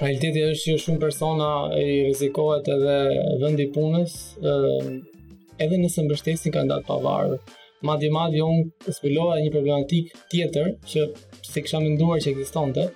realiteti 0.00 0.44
është 0.50 0.68
që 0.72 0.84
shumë 0.84 1.02
persona 1.02 1.48
i 1.80 1.88
rizikohet 2.08 2.68
edhe 2.76 2.94
vëndi 3.42 3.68
punës 3.74 4.14
uh, 4.44 4.90
edhe 5.64 5.82
nëse 5.82 6.04
më 6.04 6.12
bështesin 6.14 6.54
ka 6.56 6.66
ndatë 6.70 6.88
pavarë 6.92 7.40
Madje 7.84 8.08
madje, 8.08 8.08
ma 8.14 8.28
di 8.32 8.40
unë 8.40 8.86
e 8.88 9.42
një 9.44 9.50
problematik 9.52 10.06
tjetër 10.32 10.70
që 10.90 11.02
se 11.44 11.60
kësha 11.62 11.82
menduar 11.82 12.16
nduar 12.16 12.22
që 12.24 12.30
eksistonte 12.32 12.86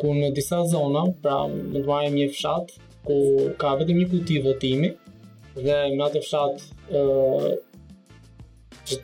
ku 0.00 0.10
në 0.18 0.32
disa 0.34 0.58
zona, 0.68 1.04
pra 1.22 1.44
më 1.52 1.84
të 1.84 2.10
një 2.16 2.26
fshat 2.32 2.74
ku 3.06 3.16
ka 3.62 3.76
vetëm 3.78 4.00
një 4.02 4.08
kuti 4.10 4.40
votimi 4.44 4.90
dhe 5.56 5.76
në 5.94 6.06
atë 6.08 6.22
fshat 6.24 6.62
ë 6.90 7.00
uh, 7.00 7.50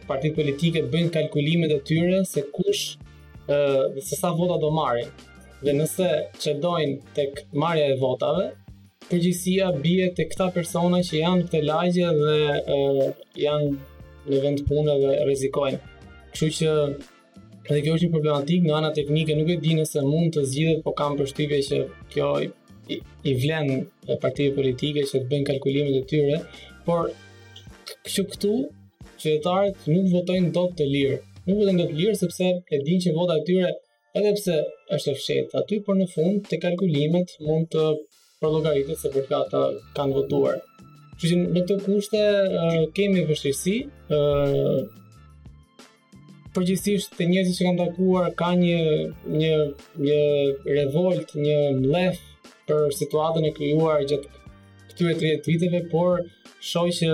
partitë 0.09 0.37
politike 0.37 0.83
bëjnë 0.93 1.13
kalkulimet 1.15 1.73
e 1.75 1.79
tyre 1.89 2.23
se 2.29 2.43
kush 2.55 2.97
ë 3.47 3.59
uh, 3.59 4.01
se 4.03 4.19
sa 4.19 4.33
vota 4.37 4.59
do 4.63 4.73
marrin. 4.75 5.11
Dhe 5.61 5.75
nëse 5.77 6.09
çdojnë 6.43 7.15
tek 7.17 7.43
marrja 7.53 7.91
e 7.93 7.99
votave, 8.01 8.49
përgjësia 9.11 9.71
bie 9.85 10.11
të 10.17 10.27
këta 10.33 10.51
persona 10.57 11.01
që 11.07 11.17
janë 11.21 11.49
te 11.53 11.59
lagje 11.67 12.11
dhe 12.15 12.37
e, 12.77 12.79
janë 13.43 13.73
në 14.31 14.39
vend 14.45 14.63
punë 14.69 14.95
dhe 15.03 15.17
rezikojnë. 15.29 15.81
Kështu 16.31 16.49
që 16.57 16.73
dhe 17.75 17.81
kjo 17.89 17.99
është 17.99 18.07
një 18.09 18.15
problematik, 18.15 18.63
në 18.65 18.79
anë 18.79 18.93
teknike 19.01 19.37
nuk 19.41 19.51
e 19.53 19.59
di 19.67 19.75
nëse 19.81 20.05
mund 20.07 20.31
të 20.39 20.47
zgjidhet, 20.53 20.83
po 20.87 20.95
kam 21.01 21.19
përshtypje 21.19 21.61
që 21.67 21.83
kjo 22.15 22.31
i 23.25 23.33
vlen 23.41 23.71
partive 24.23 24.55
politike 24.59 25.05
që 25.09 25.19
të 25.21 25.29
bëjnë 25.31 25.49
kalkulimet 25.51 25.97
e 26.01 26.03
tyre, 26.11 26.39
por 26.87 27.11
që 28.11 28.25
këtu 28.35 28.51
qytetarët 29.21 29.89
nuk 29.93 30.09
votojnë 30.15 30.53
dot 30.57 30.75
të 30.81 30.87
lirë. 30.95 31.19
Nuk 31.49 31.61
votojnë 31.63 31.81
do 31.83 31.89
të 31.93 32.01
lirë 32.01 32.19
sepse 32.23 32.51
e 32.77 32.83
dinë 32.87 33.05
që 33.07 33.15
vota 33.19 33.37
e 33.41 33.45
tyre 33.49 33.73
edhe 34.19 34.33
pse 34.39 34.59
është 34.97 35.13
e 35.13 35.19
fshehtë 35.21 35.61
aty, 35.63 35.81
por 35.87 35.99
në 36.01 36.09
fund 36.15 36.47
te 36.51 36.61
kalkulimet 36.65 37.37
mund 37.47 37.69
të 37.75 37.87
prologaritet 38.41 38.99
se 39.03 39.11
për 39.15 39.29
ata 39.43 39.65
kanë 39.99 40.17
votuar. 40.17 40.61
Që 41.21 41.29
që 41.29 41.41
në 41.43 41.51
këto 41.67 41.77
kushte 41.85 42.23
kemi 42.97 43.27
vështirësi, 43.29 43.77
përgjithsisht 46.57 47.13
të 47.19 47.27
njerëzit 47.31 47.61
që 47.61 47.67
kanë 47.69 47.83
takuar 47.85 48.33
ka 48.41 48.49
një 48.59 48.81
një 49.41 49.53
një 50.07 50.21
revolt, 50.73 51.37
një 51.45 51.59
mlef 51.83 52.25
për 52.71 52.93
situatën 52.95 53.47
e 53.49 53.55
krijuar 53.57 54.05
gjatë 54.09 54.37
këtyre 54.93 55.15
30 55.21 55.49
viteve, 55.51 55.81
por 55.93 56.23
shoj 56.71 56.91
që 56.99 57.11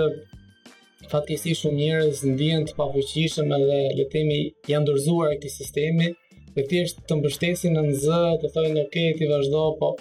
fatkesi 1.11 1.53
shumë 1.57 1.79
njerëz 1.81 2.21
ndihen 2.33 2.65
të 2.67 2.75
pafuqishëm 2.77 3.53
edhe 3.57 3.79
le 3.97 4.05
të 4.05 4.09
themi 4.13 4.37
janë 4.71 4.89
dorëzuar 4.89 5.33
këtë 5.37 5.53
sistemi 5.55 6.11
dhe 6.57 6.65
thjesht 6.71 7.01
të 7.09 7.17
mbështesin 7.19 7.75
në 7.77 7.85
nz, 7.93 8.05
të 8.43 8.51
thonë 8.55 8.83
ok, 8.85 8.95
ti 9.19 9.29
vazhdo, 9.31 9.63
po 9.79 9.91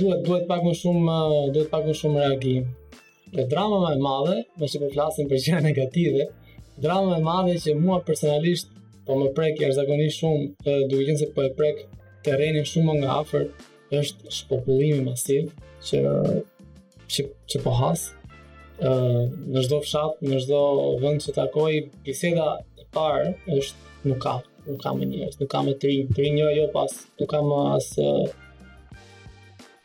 duhet 0.00 0.22
duhet 0.26 0.46
pak 0.50 0.62
më 0.64 0.74
shumë 0.80 1.18
duhet 1.54 1.70
pak 1.74 1.86
më 1.90 1.94
shumë 2.02 2.26
reagim. 2.26 2.68
Dhe 3.34 3.44
drama 3.52 3.76
më 3.84 3.94
e 3.94 4.00
madhe, 4.04 4.36
më 4.60 4.70
që 4.70 4.82
përflasim 4.84 5.26
po 5.28 5.34
për 5.36 5.42
gjëra 5.44 5.62
negative, 5.68 6.24
drama 6.84 7.10
më 7.12 7.18
e 7.20 7.24
madhe 7.30 7.56
që 7.64 7.74
mua 7.84 7.98
personalisht 8.08 8.72
po 9.06 9.18
më 9.20 9.32
prek 9.36 9.58
jashtëzakonisht 9.62 10.22
shumë, 10.24 10.46
duke 10.90 11.04
qenë 11.08 11.22
se 11.24 11.28
po 11.36 11.44
e 11.44 11.52
prek 11.58 11.84
terrenin 12.26 12.66
shumë 12.68 12.96
nga 13.02 13.18
afër, 13.20 13.46
është 13.98 14.30
shpopullim 14.34 15.00
masiv 15.06 15.48
që 15.86 16.00
që, 17.14 17.24
që 17.50 17.58
po 17.64 17.72
has 17.80 18.04
ë 18.84 19.26
në 19.54 19.64
çdo 19.66 19.80
fshat, 19.84 20.20
në 20.30 20.38
çdo 20.46 20.60
vend 21.02 21.24
që 21.24 21.34
takoj, 21.38 21.72
biseda 22.06 22.46
e 22.80 22.86
parë 22.94 23.32
është 23.58 24.08
nuk 24.10 24.22
ka, 24.22 24.36
nuk 24.68 24.78
ka 24.84 24.92
më 24.98 25.08
njerëz, 25.10 25.34
nuk 25.42 25.50
ka 25.52 25.60
më 25.66 25.74
tri, 25.82 25.96
tri 26.16 26.30
një 26.36 26.52
jo 26.56 26.68
pas, 26.76 26.94
nuk 27.20 27.28
ka 27.32 27.40
më 27.48 27.60
as 27.76 27.88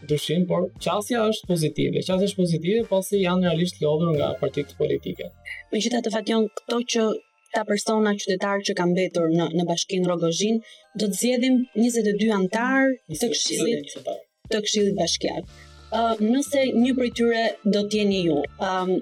dyshim, 0.09 0.47
por 0.49 0.65
çasja 0.85 1.27
është 1.33 1.51
pozitive. 1.51 2.05
Çasja 2.09 2.27
është 2.31 2.41
pozitive 2.43 2.85
pasi 2.93 3.21
janë 3.25 3.45
realisht 3.51 3.83
lodhur 3.85 4.11
nga 4.17 4.29
partitë 4.41 4.79
politike. 4.81 5.25
Megjithatë 5.75 6.05
të 6.09 6.15
fatjon 6.17 6.49
këto 6.63 6.79
që 6.95 7.05
ta 7.55 7.65
persona 7.69 8.15
qytetarë 8.21 8.65
që 8.69 8.79
kanë 8.79 8.95
mbetur 8.97 9.29
në 9.37 9.51
në 9.61 9.69
bashkinë 9.71 10.09
Rogozhin 10.09 10.63
do 11.01 11.07
të 11.11 11.19
zgjedhim 11.21 11.57
22 11.77 12.31
anëtar 12.37 12.95
të 13.21 13.29
Këshillit 13.35 13.99
të 14.51 14.63
Këshillit 14.65 14.97
Bashkiak. 14.97 15.43
uh, 15.99 16.15
nëse 16.31 16.61
një 16.83 16.93
prej 16.99 17.11
tyre 17.19 17.45
do 17.75 17.81
të 17.91 17.99
jeni 18.01 18.25
ju. 18.31 18.37
Ëm 18.71 18.97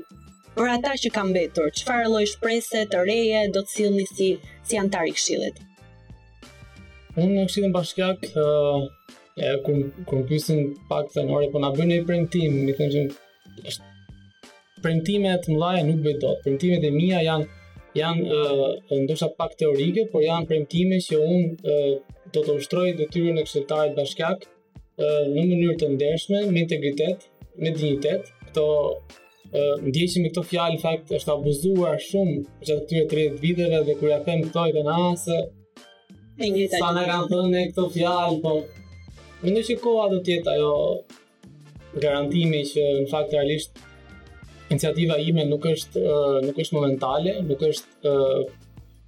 për 0.56 0.68
ata 0.76 0.92
që 1.02 1.10
kanë 1.14 1.30
mbetur, 1.32 1.68
çfarë 1.80 2.08
lloj 2.12 2.26
shprese 2.32 2.84
të 2.92 3.02
reje 3.08 3.40
do 3.56 3.62
të 3.64 3.74
sillni 3.74 4.04
si 4.12 4.28
si 4.68 4.78
antar 4.80 5.08
i 5.10 5.14
Këshillit? 5.16 5.58
Unë 7.18 7.28
në 7.34 7.44
sillem 7.52 7.74
bashkiak 7.74 8.24
ë 8.44 8.46
e 9.38 9.52
kum 9.66 9.82
kum 10.08 10.22
pak 10.92 11.12
të 11.14 11.24
në 11.26 11.50
po 11.52 11.62
na 11.64 11.70
bënë 11.76 11.96
një 12.00 12.06
premtim, 12.08 12.58
më 12.68 12.74
thonë 12.78 12.90
që 12.94 13.04
është 13.70 14.82
premtime 14.86 15.36
të 15.44 15.54
mëdha 15.56 15.86
nuk 15.90 16.02
bëj 16.06 16.16
dot. 16.24 16.40
Premtimet 16.46 16.84
e 16.84 16.90
mia 16.96 17.20
janë 17.26 17.46
janë 17.98 18.26
ë 18.28 19.00
ndoshta 19.04 19.30
pak 19.38 19.54
teorike, 19.58 20.06
por 20.12 20.24
janë 20.26 20.48
premtime 20.50 20.98
që 21.08 21.20
unë 21.22 21.56
ë 21.74 21.76
do 22.34 22.44
të 22.44 22.58
ushtroj 22.60 22.86
detyrën 23.00 23.38
e 23.38 23.44
kryetarit 23.48 23.94
bashkiak 23.98 24.44
ë 24.98 25.14
në 25.30 25.48
mënyrë 25.52 25.78
të 25.84 25.92
ndershme, 25.94 26.42
me 26.52 26.62
integritet, 26.66 27.26
me 27.56 27.70
dinjitet. 27.70 28.30
Kto 28.48 28.64
ndjeqim 29.52 30.22
me 30.26 30.30
këto 30.30 30.42
fjalë 30.44 30.76
në 30.76 30.80
fakt 30.82 31.12
është 31.16 31.32
abuzuar 31.32 31.96
shumë 32.04 32.34
gjatë 32.68 32.82
këtyre 32.82 33.04
30 33.38 33.38
viteve 33.40 33.78
dhe 33.86 33.94
kur 33.96 34.10
ja 34.12 34.18
them 34.26 34.42
këto 34.44 34.64
i 34.70 34.74
kanë 34.76 35.12
se 35.16 35.38
sa 36.74 36.90
na 36.94 37.06
kanë 37.08 37.30
thënë 37.30 37.62
këto 37.70 37.86
fjalë 37.94 38.42
po 38.44 38.52
mendoj 39.40 39.64
se 39.70 39.78
koha 39.80 40.04
do 40.12 40.18
të 40.20 40.34
jetë 40.36 40.52
ajo 40.52 40.74
garantimi 42.02 42.60
që 42.68 42.84
në 43.00 43.08
fakt 43.10 43.32
realisht 43.38 43.80
iniciativa 44.68 45.16
ime 45.24 45.46
nuk 45.48 45.64
është 45.70 46.02
nuk 46.44 46.60
është 46.66 46.76
momentale, 46.76 47.38
nuk 47.48 47.62
është 47.70 48.08
uh, 48.10 48.42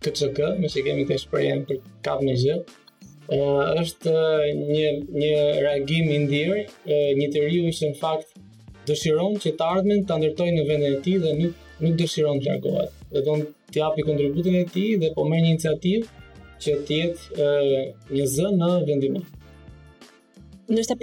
KCK, 0.01 0.55
më 0.57 0.71
që 0.73 0.85
kemi 0.87 1.03
të 1.11 1.19
shprejen 1.21 1.67
për 1.69 1.83
kap 2.07 2.23
në 2.25 2.39
gjë, 2.41 2.55
është 3.77 4.13
një, 4.57 4.87
një 5.21 5.35
reagim 5.67 6.09
indirë, 6.15 6.63
uh, 6.65 7.11
një 7.21 7.27
të 7.35 7.45
riu 7.45 7.67
në 7.69 7.91
fakt 8.01 8.30
dëshiron 8.91 9.33
që 9.43 9.53
të 9.59 9.67
ardhmen 9.75 10.01
të 10.09 10.17
ndërtojnë 10.23 10.57
në 10.59 10.65
vendin 10.69 10.97
e 10.99 11.03
tij 11.05 11.19
dhe 11.25 11.33
nuk 11.41 11.67
nuk 11.85 11.95
dëshiron 12.01 12.41
të 12.43 12.49
largohet. 12.51 12.97
Dhe 13.15 13.23
don 13.29 13.45
të 13.73 13.79
japi 13.83 14.05
kontributin 14.09 14.57
e 14.61 14.65
tij 14.75 14.91
dhe 15.03 15.11
po 15.17 15.23
merr 15.31 15.45
një 15.45 15.53
iniciativë 15.55 16.09
që 16.65 16.77
të 16.89 16.99
jetë 16.99 17.49
një 18.17 18.27
zë 18.35 18.49
në 18.63 18.71
vendin 18.91 19.15
e 19.21 19.23
tij. 19.23 19.37
Ndërsa 20.75 20.97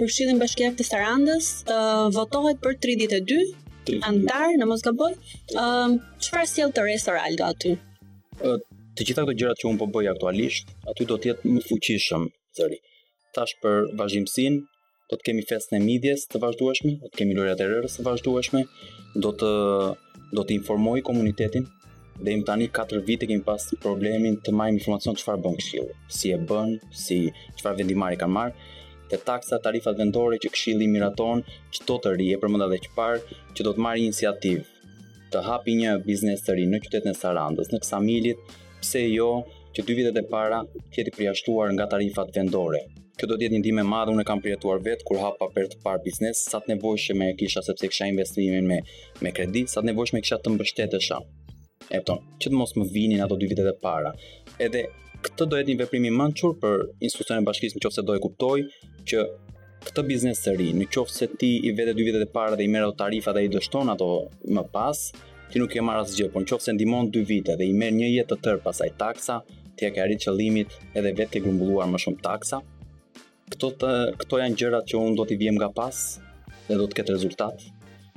të 0.78 0.86
Sarandës, 0.90 1.48
ë 1.68 1.78
uh, 1.78 2.06
votohet 2.16 2.60
për 2.64 2.78
32 2.86 4.00
antar 4.10 4.50
në 4.60 4.66
Mosgaboj. 4.70 5.12
ë 5.12 5.62
uh, 5.62 5.90
çfarë 6.24 6.48
sjell 6.52 6.72
të 6.76 6.86
Resoraldo 6.88 7.44
aty? 7.50 7.72
ë 8.44 8.56
të 8.96 9.04
gjitha 9.06 9.22
këto 9.26 9.34
gjërat 9.40 9.60
që 9.60 9.66
un 9.70 9.76
po 9.80 9.86
bëj 9.94 10.08
aktualisht, 10.14 10.72
aty 10.90 11.02
do 11.10 11.16
të 11.20 11.28
jetë 11.32 11.52
më 11.52 11.60
fuqishëm. 11.68 12.24
Sorry. 12.58 12.78
Tash 13.36 13.52
për 13.62 13.90
vazhdimsinë, 14.00 14.64
do 15.10 15.16
të 15.16 15.24
kemi 15.30 15.42
festën 15.48 15.78
e 15.78 15.80
midjes 15.84 16.26
të 16.28 16.40
vazhdueshme, 16.42 16.90
do 17.02 17.08
të 17.08 17.18
kemi 17.22 17.36
lojrat 17.38 17.60
e 17.64 17.66
rërës 17.70 17.94
të 17.96 18.04
vazhdueshme, 18.04 18.60
do 19.24 19.30
të, 19.40 19.52
do 20.36 20.42
të 20.44 20.56
informoj 20.58 21.00
komunitetin, 21.08 21.64
dhe 22.18 22.34
im 22.36 22.42
tani 22.44 22.66
4 22.78 23.00
vite 23.08 23.28
kemi 23.30 23.44
pas 23.46 23.64
problemin 23.80 24.36
të 24.44 24.52
majmë 24.60 24.80
informacion 24.80 25.16
që 25.16 25.24
farë 25.30 25.44
bënë 25.46 25.60
këshilë, 25.62 25.96
si 26.18 26.34
e 26.34 26.40
bënë, 26.50 26.92
si 27.04 27.18
që 27.56 27.64
farë 27.64 27.80
vendimari 27.80 28.18
ka 28.20 28.28
marë, 28.34 28.52
dhe 29.08 29.20
taksa, 29.24 29.60
tarifat 29.64 29.96
vendore, 30.02 30.36
që 30.44 30.52
këshilë 30.52 30.84
i 30.84 30.90
miraton, 30.98 31.40
që 31.72 31.88
do 31.88 31.96
të 32.04 32.12
rije, 32.20 32.36
për 32.42 32.52
mënda 32.52 32.68
dhe 32.74 32.82
që 32.84 32.92
parë, 32.98 33.22
që 33.56 33.68
do 33.68 33.72
të 33.72 33.86
marë 33.86 34.04
inisiativ, 34.04 34.68
të 35.32 35.44
hapi 35.48 35.78
një 35.80 35.96
biznes 36.04 36.44
të 36.44 36.58
ri 36.60 36.68
në 36.68 36.82
qytetën 36.84 37.14
e 37.14 37.18
Sarandës, 37.22 37.72
në 37.72 37.80
kësa 37.86 38.02
milit, 38.04 38.56
pse 38.84 39.06
jo, 39.08 39.32
që 39.72 39.88
dy 39.88 39.98
vitet 40.02 40.20
e 40.20 40.28
para, 40.32 40.60
kjeti 40.92 41.16
priashtuar 41.16 41.72
nga 41.76 41.86
tarifat 41.92 42.34
vendore, 42.36 42.82
Kjo 43.18 43.26
do 43.32 43.34
të 43.34 43.48
jetë 43.48 43.56
një 43.56 43.58
ndihmë 43.64 43.82
madhe 43.90 44.12
unë 44.14 44.22
kam 44.28 44.38
përjetuar 44.42 44.78
vet 44.84 45.00
kur 45.08 45.18
hap 45.18 45.40
papër 45.40 45.64
të 45.72 45.78
parë 45.82 45.98
biznes, 46.04 46.44
sa 46.52 46.60
të 46.62 46.70
nevojshme 46.76 47.32
kisha 47.40 47.64
sepse 47.66 47.88
kisha 47.90 48.06
investimin 48.12 48.68
me 48.70 48.76
me 49.26 49.32
kredi, 49.34 49.64
sa 49.72 49.82
të 49.82 49.88
nevojshme 49.88 50.20
kisha 50.22 50.38
të 50.44 50.52
mbështetesha. 50.54 51.18
Epton, 51.98 52.20
që 52.38 52.52
të 52.52 52.60
mos 52.60 52.76
më 52.78 52.86
vinin 52.94 53.24
ato 53.24 53.38
dy 53.40 53.48
vitet 53.50 53.66
e 53.66 53.72
para. 53.82 54.12
Edhe 54.68 54.84
këtë 55.26 55.48
do 55.50 55.58
jetë 55.58 55.72
një 55.74 55.80
veprim 55.82 56.06
i 56.06 56.14
mençur 56.14 56.54
për 56.62 56.84
institucionin 57.08 57.42
e 57.42 57.48
bashkisë 57.50 57.80
nëse 57.82 58.06
do 58.06 58.18
e 58.20 58.22
kuptoj 58.22 58.60
që 59.10 59.26
këtë 59.88 60.06
biznes 60.12 60.44
të 60.44 60.54
ri, 60.60 60.68
nëse 60.84 61.30
ti 61.42 61.50
i 61.66 61.74
vete 61.80 61.96
dy 61.98 62.06
vitet 62.06 62.22
e 62.22 62.30
para 62.38 62.54
dhe 62.60 62.70
i 62.70 62.70
merr 62.70 62.86
ato 62.92 63.00
tarifat 63.02 63.40
dhe 63.40 63.46
i 63.48 63.52
dështon 63.58 63.90
ato 63.96 64.10
më 64.54 64.68
pas, 64.76 65.02
ti 65.50 65.58
nuk 65.58 65.74
e 65.74 65.82
marr 65.90 66.06
asgjë, 66.06 66.30
por 66.36 66.46
nëse 66.46 66.78
ndihmon 66.78 67.10
dy 67.10 67.26
vite 67.34 67.58
dhe 67.58 67.66
i 67.66 67.74
merr 67.82 67.98
një 67.98 68.14
jetë 68.14 68.36
të 68.36 68.42
tërë 68.46 68.64
pasaj 68.70 68.92
taksa, 69.04 69.42
ti 69.74 69.90
e 69.90 69.94
ke 69.96 70.06
arritur 70.06 70.30
qëllimit 70.30 70.78
edhe 70.94 71.16
vetë 71.18 71.38
ke 71.40 71.46
grumbulluar 71.48 71.90
më 71.90 72.06
shumë 72.06 72.22
taksa, 72.30 72.62
këto 73.52 73.70
të, 73.82 73.90
këto 74.22 74.38
janë 74.42 74.58
gjërat 74.62 74.90
që 74.92 75.00
unë 75.02 75.16
do 75.20 75.26
t'i 75.28 75.36
vijem 75.40 75.56
nga 75.58 75.68
pas 75.80 76.02
dhe 76.68 76.76
do 76.80 76.86
të 76.88 76.98
ketë 77.00 77.16
rezultat. 77.16 77.64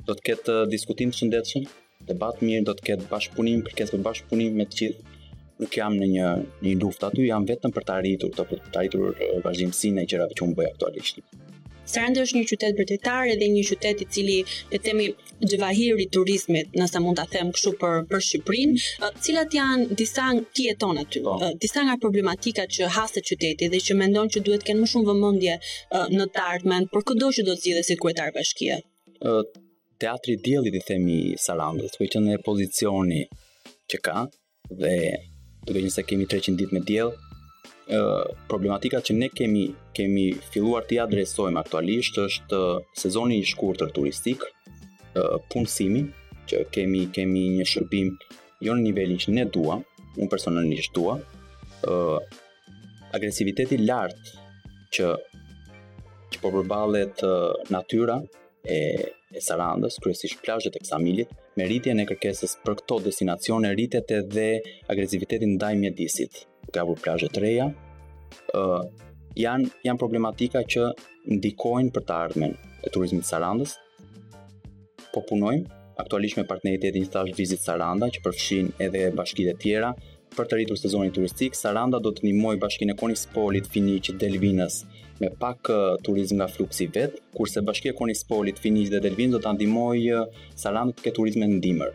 Do 0.06 0.16
të 0.18 0.26
ketë 0.28 0.56
uh, 0.60 0.64
diskutim 0.72 1.12
të 1.12 1.20
shëndetshëm, 1.22 1.66
debat 2.08 2.42
mirë, 2.44 2.64
do 2.68 2.74
të 2.78 2.86
ketë 2.90 3.10
bashkëpunim, 3.12 3.62
kërkesë 3.68 3.94
për 3.96 4.04
bashkëpunim 4.08 4.58
me 4.60 4.68
të 4.72 4.80
gjithë. 4.80 5.20
Nuk 5.62 5.76
jam 5.78 5.94
në 6.00 6.06
një 6.16 6.30
një 6.66 6.74
luftë 6.82 7.08
aty, 7.10 7.28
jam 7.28 7.46
vetëm 7.52 7.74
për 7.76 7.86
të 7.88 7.94
arritur, 7.98 8.32
të 8.36 8.48
për 8.52 8.64
të 8.72 8.80
arritur 8.82 9.08
uh, 9.12 9.30
vazhdimsinë 9.48 10.04
e 10.06 10.10
gjërave 10.14 10.38
që 10.40 10.44
unë 10.48 10.58
bëj 10.60 10.70
aktualisht. 10.74 11.20
Sarandë 11.90 12.22
është 12.22 12.36
një 12.38 12.42
qytet 12.50 12.76
vërtetar 12.78 13.28
edhe 13.32 13.48
një 13.52 13.62
qytet 13.68 14.02
i 14.04 14.06
cili 14.14 14.36
le 14.70 14.78
të 14.78 14.82
themi 14.84 15.06
xhevahir 15.50 15.98
i 15.98 16.06
turizmit, 16.14 16.70
nëse 16.78 17.00
mund 17.02 17.18
ta 17.18 17.24
them 17.32 17.50
kështu 17.54 17.72
për 17.80 17.96
për 18.12 18.22
Shqipërinë, 18.28 18.82
cilat 19.26 19.56
janë 19.58 19.96
disa 20.00 20.28
ti 20.54 20.68
jeton 20.68 21.00
aty. 21.02 21.22
Oh. 21.32 21.42
Disa 21.64 21.82
nga 21.86 21.96
problematikat 22.04 22.70
që 22.76 22.90
haste 22.98 23.24
qyteti 23.30 23.68
dhe 23.72 23.82
që 23.88 23.98
mendon 23.98 24.30
që 24.34 24.44
duhet 24.46 24.62
të 24.62 24.70
kenë 24.70 24.82
më 24.84 24.92
shumë 24.92 25.08
vëmendje 25.10 25.58
në 26.20 26.28
të 26.36 26.46
ardhmen 26.54 26.86
për 26.94 27.04
çdo 27.10 27.32
që 27.38 27.46
do 27.50 27.56
të 27.56 27.62
zgjidhet 27.64 27.88
si 27.90 27.98
kryetar 28.04 28.32
bashkie. 28.38 28.78
teatri 30.02 30.34
diellit 30.46 30.74
i 30.74 30.80
themi 30.86 31.18
Sarandës, 31.38 31.92
ku 31.96 32.04
po 32.04 32.10
qenë 32.14 32.38
pozicioni 32.46 33.20
që 33.90 33.96
ka 34.06 34.18
dhe 34.80 34.94
duke 35.66 35.78
qenë 35.78 35.92
se 35.94 36.02
kemi 36.02 36.26
300 36.30 36.56
ditë 36.60 36.74
me 36.74 36.80
diell, 36.86 37.10
problematika 38.48 39.00
që 39.04 39.14
ne 39.18 39.28
kemi 39.28 39.64
kemi 39.96 40.24
filluar 40.52 40.84
të 40.88 41.00
adresojmë 41.02 41.60
aktualisht 41.60 42.16
është 42.22 42.60
sezoni 42.98 43.40
i 43.42 43.46
shkurtër 43.46 43.90
turistik, 43.92 44.44
punësimi 45.52 46.04
që 46.48 46.62
kemi 46.72 47.02
kemi 47.12 47.42
një 47.58 47.66
shërbim 47.68 48.14
jo 48.64 48.76
në 48.78 48.84
nivelin 48.86 49.18
që 49.24 49.34
ne 49.36 49.44
dua, 49.50 49.76
unë 50.16 50.30
personalisht 50.32 50.92
dua, 50.96 51.18
ë 51.18 53.16
agresiviteti 53.18 53.76
i 53.76 53.84
lartë 53.88 54.30
që 54.96 55.10
që 56.32 56.40
po 56.40 56.54
përballet 56.54 57.26
natyra 57.74 58.20
e 58.72 58.78
e 59.32 59.40
Sarandës, 59.40 59.94
kryesisht 60.04 60.42
plazhet 60.44 60.74
e 60.76 60.80
Ksamilit, 60.84 61.30
me 61.56 61.64
rritjen 61.64 62.02
e 62.02 62.04
kërkesës 62.04 62.58
për 62.66 62.74
këto 62.82 62.98
destinacione 63.06 63.70
rritet 63.72 64.10
edhe 64.12 64.44
agresiviteti 64.92 65.46
ndaj 65.54 65.72
mjedisit 65.80 66.42
kapur 66.70 66.98
plazhe 67.02 67.26
të 67.32 67.40
reja, 67.42 67.66
uh, 68.54 68.84
janë 69.38 69.72
janë 69.86 69.98
problematika 70.00 70.62
që 70.62 70.90
ndikojnë 71.34 71.92
për 71.94 72.06
të 72.06 72.14
ardhmen 72.16 72.54
e 72.84 72.92
turizmit 72.92 73.24
të 73.26 73.30
Sarandës. 73.32 73.76
Po 75.12 75.24
punojmë 75.28 75.80
aktualisht 76.02 76.38
me 76.38 76.46
partnerit 76.48 76.84
e 76.88 76.92
tij 76.96 77.08
tash 77.12 77.34
Vizit 77.36 77.60
Saranda 77.64 78.08
që 78.12 78.22
përfshin 78.24 78.70
edhe 78.80 79.10
bashkitë 79.16 79.50
e 79.52 79.58
tjera 79.60 79.90
për 80.32 80.46
të 80.48 80.56
rritur 80.58 80.78
sezonin 80.80 81.12
turistik. 81.14 81.56
Saranda 81.58 82.00
do 82.00 82.12
të 82.16 82.24
ndihmojë 82.26 82.60
bashkinë 82.62 82.94
e 82.94 82.98
Konispolit, 83.00 83.66
Finiç, 83.72 84.08
Delvinës 84.22 84.80
me 85.22 85.28
pak 85.38 85.68
uh, 85.70 85.82
turizëm 86.02 86.40
nga 86.40 86.48
fluksi 86.50 86.88
vet, 86.94 87.18
kurse 87.36 87.60
bashkia 87.64 87.92
e 87.92 87.98
Konispolit, 87.98 88.56
Finiç 88.58 88.88
dhe 88.90 89.02
delvinë, 89.04 89.36
do 89.36 89.42
ta 89.44 89.52
ndihmojë 89.54 90.22
Sarandën 90.62 90.96
të 90.96 91.04
ketë 91.06 91.16
turizëm 91.20 91.44
ndimër 91.58 91.92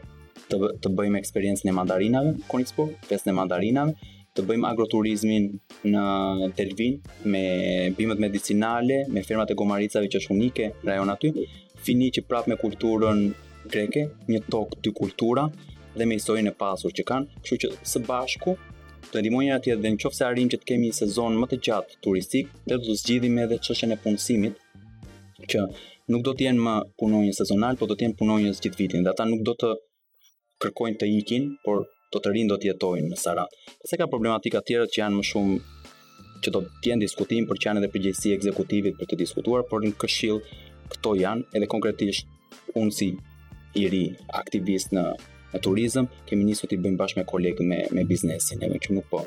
të 0.48 0.62
të 0.80 0.90
bëjmë 0.96 1.18
eksperiencën 1.20 1.68
e 1.68 1.74
mandarinave, 1.76 2.36
Konispol, 2.48 2.94
pesë 3.10 3.28
në 3.28 3.34
mandarinave, 3.36 3.98
të 4.38 4.44
bëjmë 4.46 4.70
agroturizmin 4.70 5.46
në 5.92 6.52
Telvin 6.58 7.00
me 7.34 7.42
bimët 7.98 8.20
medicinale, 8.22 9.02
me 9.14 9.24
firmat 9.26 9.52
e 9.54 9.58
gomaricave 9.58 10.10
që 10.14 10.22
është 10.22 10.34
unike 10.36 10.68
rajon 10.88 11.12
aty, 11.14 11.32
fini 11.88 12.12
që 12.14 12.24
prapë 12.30 12.54
me 12.54 12.60
kulturën 12.62 13.24
greke, 13.74 14.04
një 14.32 14.44
tokë 14.54 14.82
të 14.86 14.94
kultura 15.00 15.48
dhe 15.98 16.06
me 16.06 16.20
historinë 16.20 16.54
e 16.54 16.58
pasur 16.62 16.94
që 16.94 17.06
kanë, 17.10 17.42
kështu 17.42 17.60
që 17.66 17.72
së 17.94 18.04
bashku 18.08 18.54
të 19.12 19.22
ndihmojmë 19.24 19.56
atje 19.56 19.78
dhe 19.82 19.92
në 19.94 20.02
qofë 20.04 20.20
se 20.20 20.26
arim 20.28 20.50
që 20.52 20.62
të 20.62 20.70
kemi 20.72 20.90
një 20.92 20.98
sezon 21.02 21.38
më 21.42 21.50
të 21.52 21.60
gjatë 21.68 22.00
turistik, 22.04 22.50
dhe 22.68 22.78
të 22.84 22.98
zgjidhim 23.02 23.38
edhe 23.46 23.58
çështjen 23.66 23.96
e 23.96 24.00
punësimit, 24.04 24.62
që 25.50 25.66
nuk 26.14 26.26
do 26.28 26.34
të 26.38 26.50
jenë 26.50 26.64
më 26.68 26.76
punojnë 27.02 27.36
sezonal, 27.40 27.78
po 27.80 27.88
do 27.90 27.96
të 27.96 28.06
jenë 28.08 28.18
punonjës 28.20 28.62
gjithë 28.64 28.82
vitin, 28.84 29.06
dhe 29.08 29.14
ata 29.16 29.26
nuk 29.32 29.46
do 29.48 29.56
të 29.64 29.72
kërkojnë 30.64 31.02
të 31.02 31.10
ikin, 31.22 31.54
por 31.64 31.86
do 32.14 32.20
të 32.24 32.32
rinë 32.36 32.50
do 32.52 32.58
të 32.64 32.70
jetojnë 32.72 33.10
në 33.12 33.18
Sarat. 33.20 33.56
Sepse 33.80 33.98
ka 34.00 34.08
problematika 34.12 34.62
të 34.62 34.72
tjera 34.72 34.88
që 34.94 35.02
janë 35.02 35.20
më 35.22 35.26
shumë 35.30 35.58
që 36.46 36.54
do 36.56 36.62
të 36.80 36.92
jenë 36.92 37.04
diskutim 37.08 37.48
për 37.50 37.62
çanin 37.64 37.88
e 37.88 38.34
ekzekutivit 38.36 38.98
për 39.00 39.10
të 39.12 39.20
diskutuar, 39.24 39.64
por 39.70 39.82
në 39.84 39.92
këshill 40.04 40.40
këto 40.94 41.16
janë 41.22 41.58
edhe 41.58 41.68
konkretisht 41.68 42.28
unë 42.76 42.92
si 43.00 43.08
i 43.76 43.88
ri 43.92 44.04
aktivist 44.42 44.92
në 44.94 45.04
në 45.54 45.60
turizëm, 45.64 46.06
kemi 46.28 46.44
nisur 46.44 46.68
të 46.70 46.76
bëjmë 46.84 46.98
bashkë 47.00 47.20
me 47.20 47.24
kolegë 47.28 47.64
me 47.64 47.78
me 47.96 48.04
biznesin, 48.06 48.60
edhe 48.68 48.80
që 48.84 48.96
nuk 48.98 49.08
po. 49.10 49.22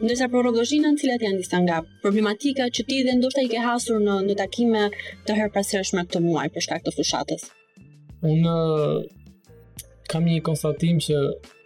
Ndërsa 0.00 0.30
për 0.32 0.44
Rogozhinën, 0.46 0.94
cilat 0.96 1.20
janë 1.26 1.40
disa 1.42 1.58
nga 1.60 1.82
problematika 2.00 2.70
që 2.72 2.86
ti 2.88 3.02
dhe 3.04 3.18
ndoshta 3.18 3.42
i 3.44 3.50
ke 3.52 3.60
hasur 3.60 4.00
në 4.00 4.14
në 4.30 4.36
takime 4.40 4.86
të 5.28 5.36
herpasërshme 5.40 6.06
këtë 6.08 6.22
muaj 6.24 6.48
për 6.54 6.64
shkak 6.66 6.86
të 6.86 6.94
fushatës. 6.96 7.44
Unë 8.24 8.54
kam 10.10 10.24
një 10.26 10.40
konstatim 10.46 10.98
që 11.02 11.18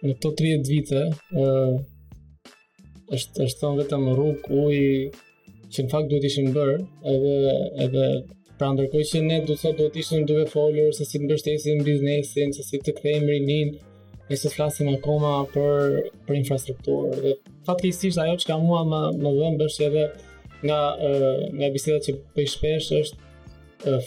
në 0.05 0.13
këto 0.19 0.31
30 0.41 0.71
vite 0.71 1.01
ë 1.33 1.45
është 3.15 3.45
është 3.45 3.61
thonë 3.61 3.79
vetëm 3.83 4.05
rrug 4.17 4.47
uji 4.49 5.09
që 5.73 5.85
në 5.85 5.91
fakt 5.91 6.07
duhet 6.11 6.27
ishin 6.29 6.51
bër, 6.55 6.75
edhe 7.11 7.33
edhe 7.85 8.05
pra 8.59 8.69
ndërkohë 8.71 9.07
që 9.11 9.21
ne 9.25 9.39
do 9.47 9.55
të 9.57 9.61
thotë 9.63 9.81
duhet 9.83 9.97
ishin 10.01 10.27
duke 10.29 10.45
folur 10.51 10.91
se 10.95 11.07
si 11.09 11.19
mbështesim 11.23 11.81
biznesin, 11.87 12.53
se 12.55 12.63
si 12.69 12.79
të 12.85 12.93
kthejmë 12.99 13.31
rinin, 13.33 13.73
ne 14.29 14.39
të 14.41 14.53
flasim 14.53 14.93
akoma 14.93 15.33
për 15.53 15.99
për 16.27 16.39
infrastrukturë. 16.41 17.17
Dhe 17.25 17.35
fatkeqësisht 17.67 18.21
ajo 18.23 18.37
që 18.43 18.49
kam 18.53 18.63
mua 18.69 18.85
më 18.91 19.03
më 19.25 19.35
dhënë 19.39 19.67
është 19.67 19.89
edhe 19.89 20.05
nga 20.69 20.81
nga 21.59 21.73
bisedat 21.75 22.07
që 22.07 22.17
bëj 22.37 22.51
shpesh 22.55 22.91
është 23.03 23.24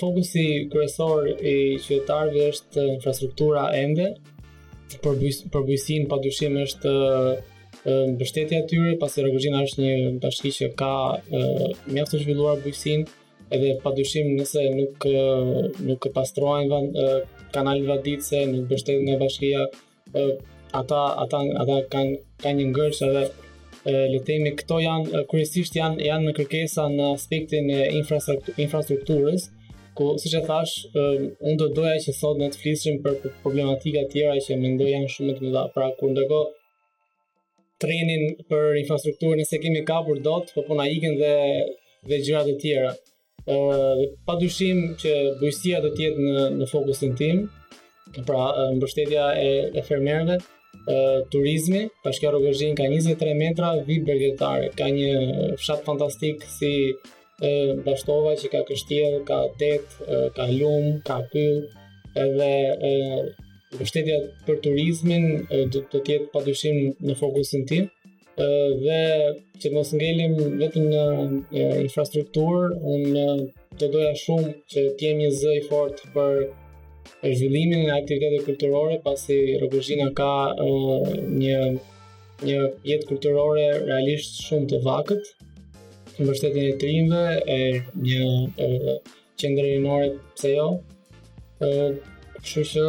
fokusi 0.00 0.68
kryesor 0.72 1.28
i 1.46 1.78
qytetarëve 1.86 2.48
është 2.52 2.84
infrastruktura 2.96 3.68
e 3.76 4.10
përbujësin 4.98 6.08
për 6.10 6.18
dyshim 6.24 6.56
është 6.62 6.92
mbështetja 7.88 8.62
e 8.62 8.66
tyre, 8.70 8.94
pasi 9.00 9.22
Rogozhina 9.22 9.60
është 9.68 9.82
një 9.82 9.96
bashki 10.22 10.50
që 10.58 10.70
ka 10.80 10.90
mjaft 11.92 12.14
të 12.14 12.22
zhvilluar 12.24 12.58
bujësin, 12.64 13.04
edhe 13.54 13.74
padyshim 13.84 14.32
nëse 14.38 14.64
nuk 14.78 15.06
nuk 15.08 16.06
e 16.06 16.12
pastrohen 16.16 16.72
kanalet 17.54 17.86
vaditse, 17.88 18.40
nuk 18.50 18.64
mbështeten 18.70 19.04
nga 19.06 19.18
bashkia, 19.22 19.68
ata 20.80 21.02
ata 21.26 21.44
ata 21.62 21.78
kanë 21.92 22.16
kanë 22.42 22.58
një 22.64 22.72
ngërshë 22.72 23.06
edhe 23.12 23.24
le 23.88 24.18
të 24.18 24.24
themi 24.26 24.52
këto 24.58 24.80
janë 24.84 25.22
kryesisht 25.30 25.78
janë 25.78 26.08
janë 26.08 26.26
në 26.26 26.34
kërkesa 26.40 26.88
në 26.92 27.12
aspektin 27.14 27.70
e 27.72 27.86
infrastrukturës, 28.58 29.50
Ku 29.98 30.12
siç 30.22 30.34
e 30.38 30.42
thash, 30.46 30.74
um, 31.00 31.22
unë 31.50 31.56
do 31.58 31.66
doja 31.74 31.96
që 32.04 32.12
sot 32.14 32.36
ne 32.38 32.46
të 32.54 32.60
flisim 32.62 32.98
për 33.02 33.16
problematika 33.42 34.04
të 34.04 34.12
tjera 34.12 34.36
që 34.46 34.58
mendoj 34.62 34.88
janë 34.92 35.08
shumë 35.14 35.34
të 35.38 35.44
mëdha. 35.46 35.62
Pra 35.74 35.88
kur 35.98 36.12
ndërkohë 36.12 36.54
trenin 37.82 38.22
për 38.52 38.78
infrastrukturën 38.84 39.48
se 39.48 39.58
kemi 39.64 39.82
kapur 39.88 40.20
dot, 40.28 40.52
po 40.54 40.62
po 40.68 40.78
na 40.78 40.86
ikën 40.94 41.18
dhe 41.22 41.32
dhe 42.10 42.20
gjërat 42.28 42.52
e 42.54 42.56
tjera. 42.62 42.94
ë 43.48 43.58
uh, 43.58 44.06
pa 44.26 44.34
dushim 44.42 44.78
që 45.00 45.12
bujësia 45.40 45.78
do 45.80 45.90
të 45.94 46.02
jetë 46.04 46.24
në 46.28 46.46
në 46.60 46.66
fokusin 46.70 47.14
tim. 47.18 47.38
Pra 48.28 48.42
mbështetja 48.76 49.22
e, 49.48 49.52
e 49.78 49.84
fermerëve, 49.88 50.36
uh, 50.38 51.18
turizmi, 51.32 51.82
pashkja 52.04 52.34
rogëzhin, 52.34 52.76
ka 52.78 52.86
23 52.94 53.34
metra 53.44 53.72
vit 53.88 54.04
bergetare, 54.10 54.70
ka 54.78 54.90
një 54.98 55.10
fshat 55.62 55.80
fantastik 55.88 56.44
si 56.58 56.72
e, 57.42 57.50
bashtova 57.86 58.32
që 58.40 58.48
ka 58.54 58.62
kështjel, 58.68 59.20
ka 59.28 59.38
det, 59.60 59.82
ka 60.36 60.46
lum, 60.50 60.98
ka 61.06 61.20
pyll, 61.32 61.60
edhe 62.22 62.50
e, 62.82 62.92
mbështetja 63.76 64.16
për 64.46 64.58
turizmin 64.64 65.28
do 65.74 65.82
të 65.92 66.00
jetë 66.08 66.30
padyshim 66.34 66.82
në 67.04 67.16
fokusin 67.20 67.66
tim. 67.70 67.86
Ë 68.38 68.46
dhe 68.80 69.00
që 69.62 69.70
mos 69.74 69.90
ngelim 69.98 70.36
vetëm 70.60 70.84
në 70.92 71.64
infrastrukturë, 71.82 72.68
unë 72.94 73.24
të 73.78 73.88
doja 73.94 74.12
shumë 74.22 74.52
që 74.72 74.84
të 75.00 75.10
një 75.18 75.28
zë 75.42 75.54
i 75.58 75.62
fortë 75.66 76.10
për 76.14 76.40
zhvillimin 77.32 77.88
e 77.90 77.92
aktiviteteve 77.96 78.44
kulturore, 78.46 78.96
pasi 79.04 79.36
Rrobozhina 79.58 80.10
ka 80.18 80.30
një 80.62 81.60
një 82.38 82.58
jetë 82.86 83.08
kulturore 83.10 83.66
realisht 83.88 84.38
shumë 84.46 84.70
të 84.72 84.82
vakët 84.86 85.32
në 86.18 86.18
Universitetin 86.18 86.72
e 86.72 86.78
Trimve, 86.78 87.42
e 87.46 87.82
një 87.94 89.00
qendër 89.38 89.68
rinore, 89.68 90.08
pse 90.34 90.50
jo? 90.50 90.64
Ë, 91.60 91.94
kështu 92.42 92.64
që 92.72 92.84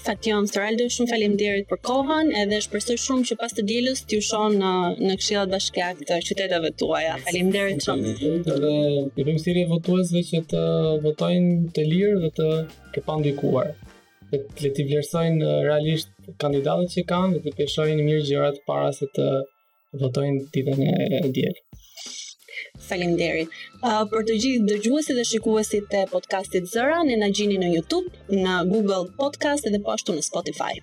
Fation 0.06 0.44
Thraldo, 0.52 0.84
shumë 0.94 1.08
faleminderit 1.10 1.66
për 1.70 1.80
kohën 1.88 2.28
edhe 2.42 2.60
shpresoj 2.62 2.94
shumë 3.04 3.26
që 3.30 3.36
pas 3.40 3.54
të 3.56 3.64
dielës 3.70 4.02
t'ju 4.06 4.20
shoh 4.28 4.44
në 4.60 4.72
në 5.08 5.16
këshillat 5.22 5.50
bashkiake 5.54 6.06
të 6.10 6.18
qyteteve 6.28 6.70
tuaja. 6.82 7.16
Faleminderit 7.26 7.82
shumë. 7.88 8.12
Dhe 8.46 8.70
ju 8.74 9.02
them 9.30 9.40
thirrje 9.46 9.64
votuesve 9.72 10.22
që 10.30 10.42
të 10.52 10.62
votojnë 11.06 11.74
të 11.78 11.88
lirë 11.90 12.22
dhe 12.24 12.32
të 12.40 12.48
të 12.96 13.04
pandikuar. 13.08 13.72
Dhe 14.30 14.42
të 14.52 14.68
leti 14.68 14.86
vlerësojnë 14.88 15.56
realisht 15.66 16.14
kandidatët 16.42 16.96
që 16.96 17.06
kanë 17.12 17.34
dhe 17.36 17.42
të 17.46 17.56
peshojnë 17.62 18.06
mirë 18.08 18.26
gjërat 18.30 18.62
para 18.70 18.94
se 19.00 19.10
të 19.18 19.30
votojnë 20.04 20.46
ditën 20.54 20.88
e 20.90 21.26
djelë. 21.32 21.65
Faleminderit. 22.88 23.50
Uh, 23.88 23.98
për 24.12 24.24
të 24.30 24.36
gjithë 24.44 24.68
dëgjuesit 24.70 25.18
dhe 25.20 25.26
shikuesit 25.32 25.88
të 25.94 26.04
podcastit 26.14 26.72
Zëra, 26.72 26.98
ne 27.10 27.20
na 27.24 27.30
gjeni 27.40 27.60
në 27.64 27.72
YouTube, 27.76 28.26
në 28.46 28.58
Google 28.74 29.02
Podcast 29.22 29.70
dhe 29.76 29.84
po 29.86 29.96
ashtu 29.98 30.18
në 30.20 30.26
Spotify. 30.32 30.74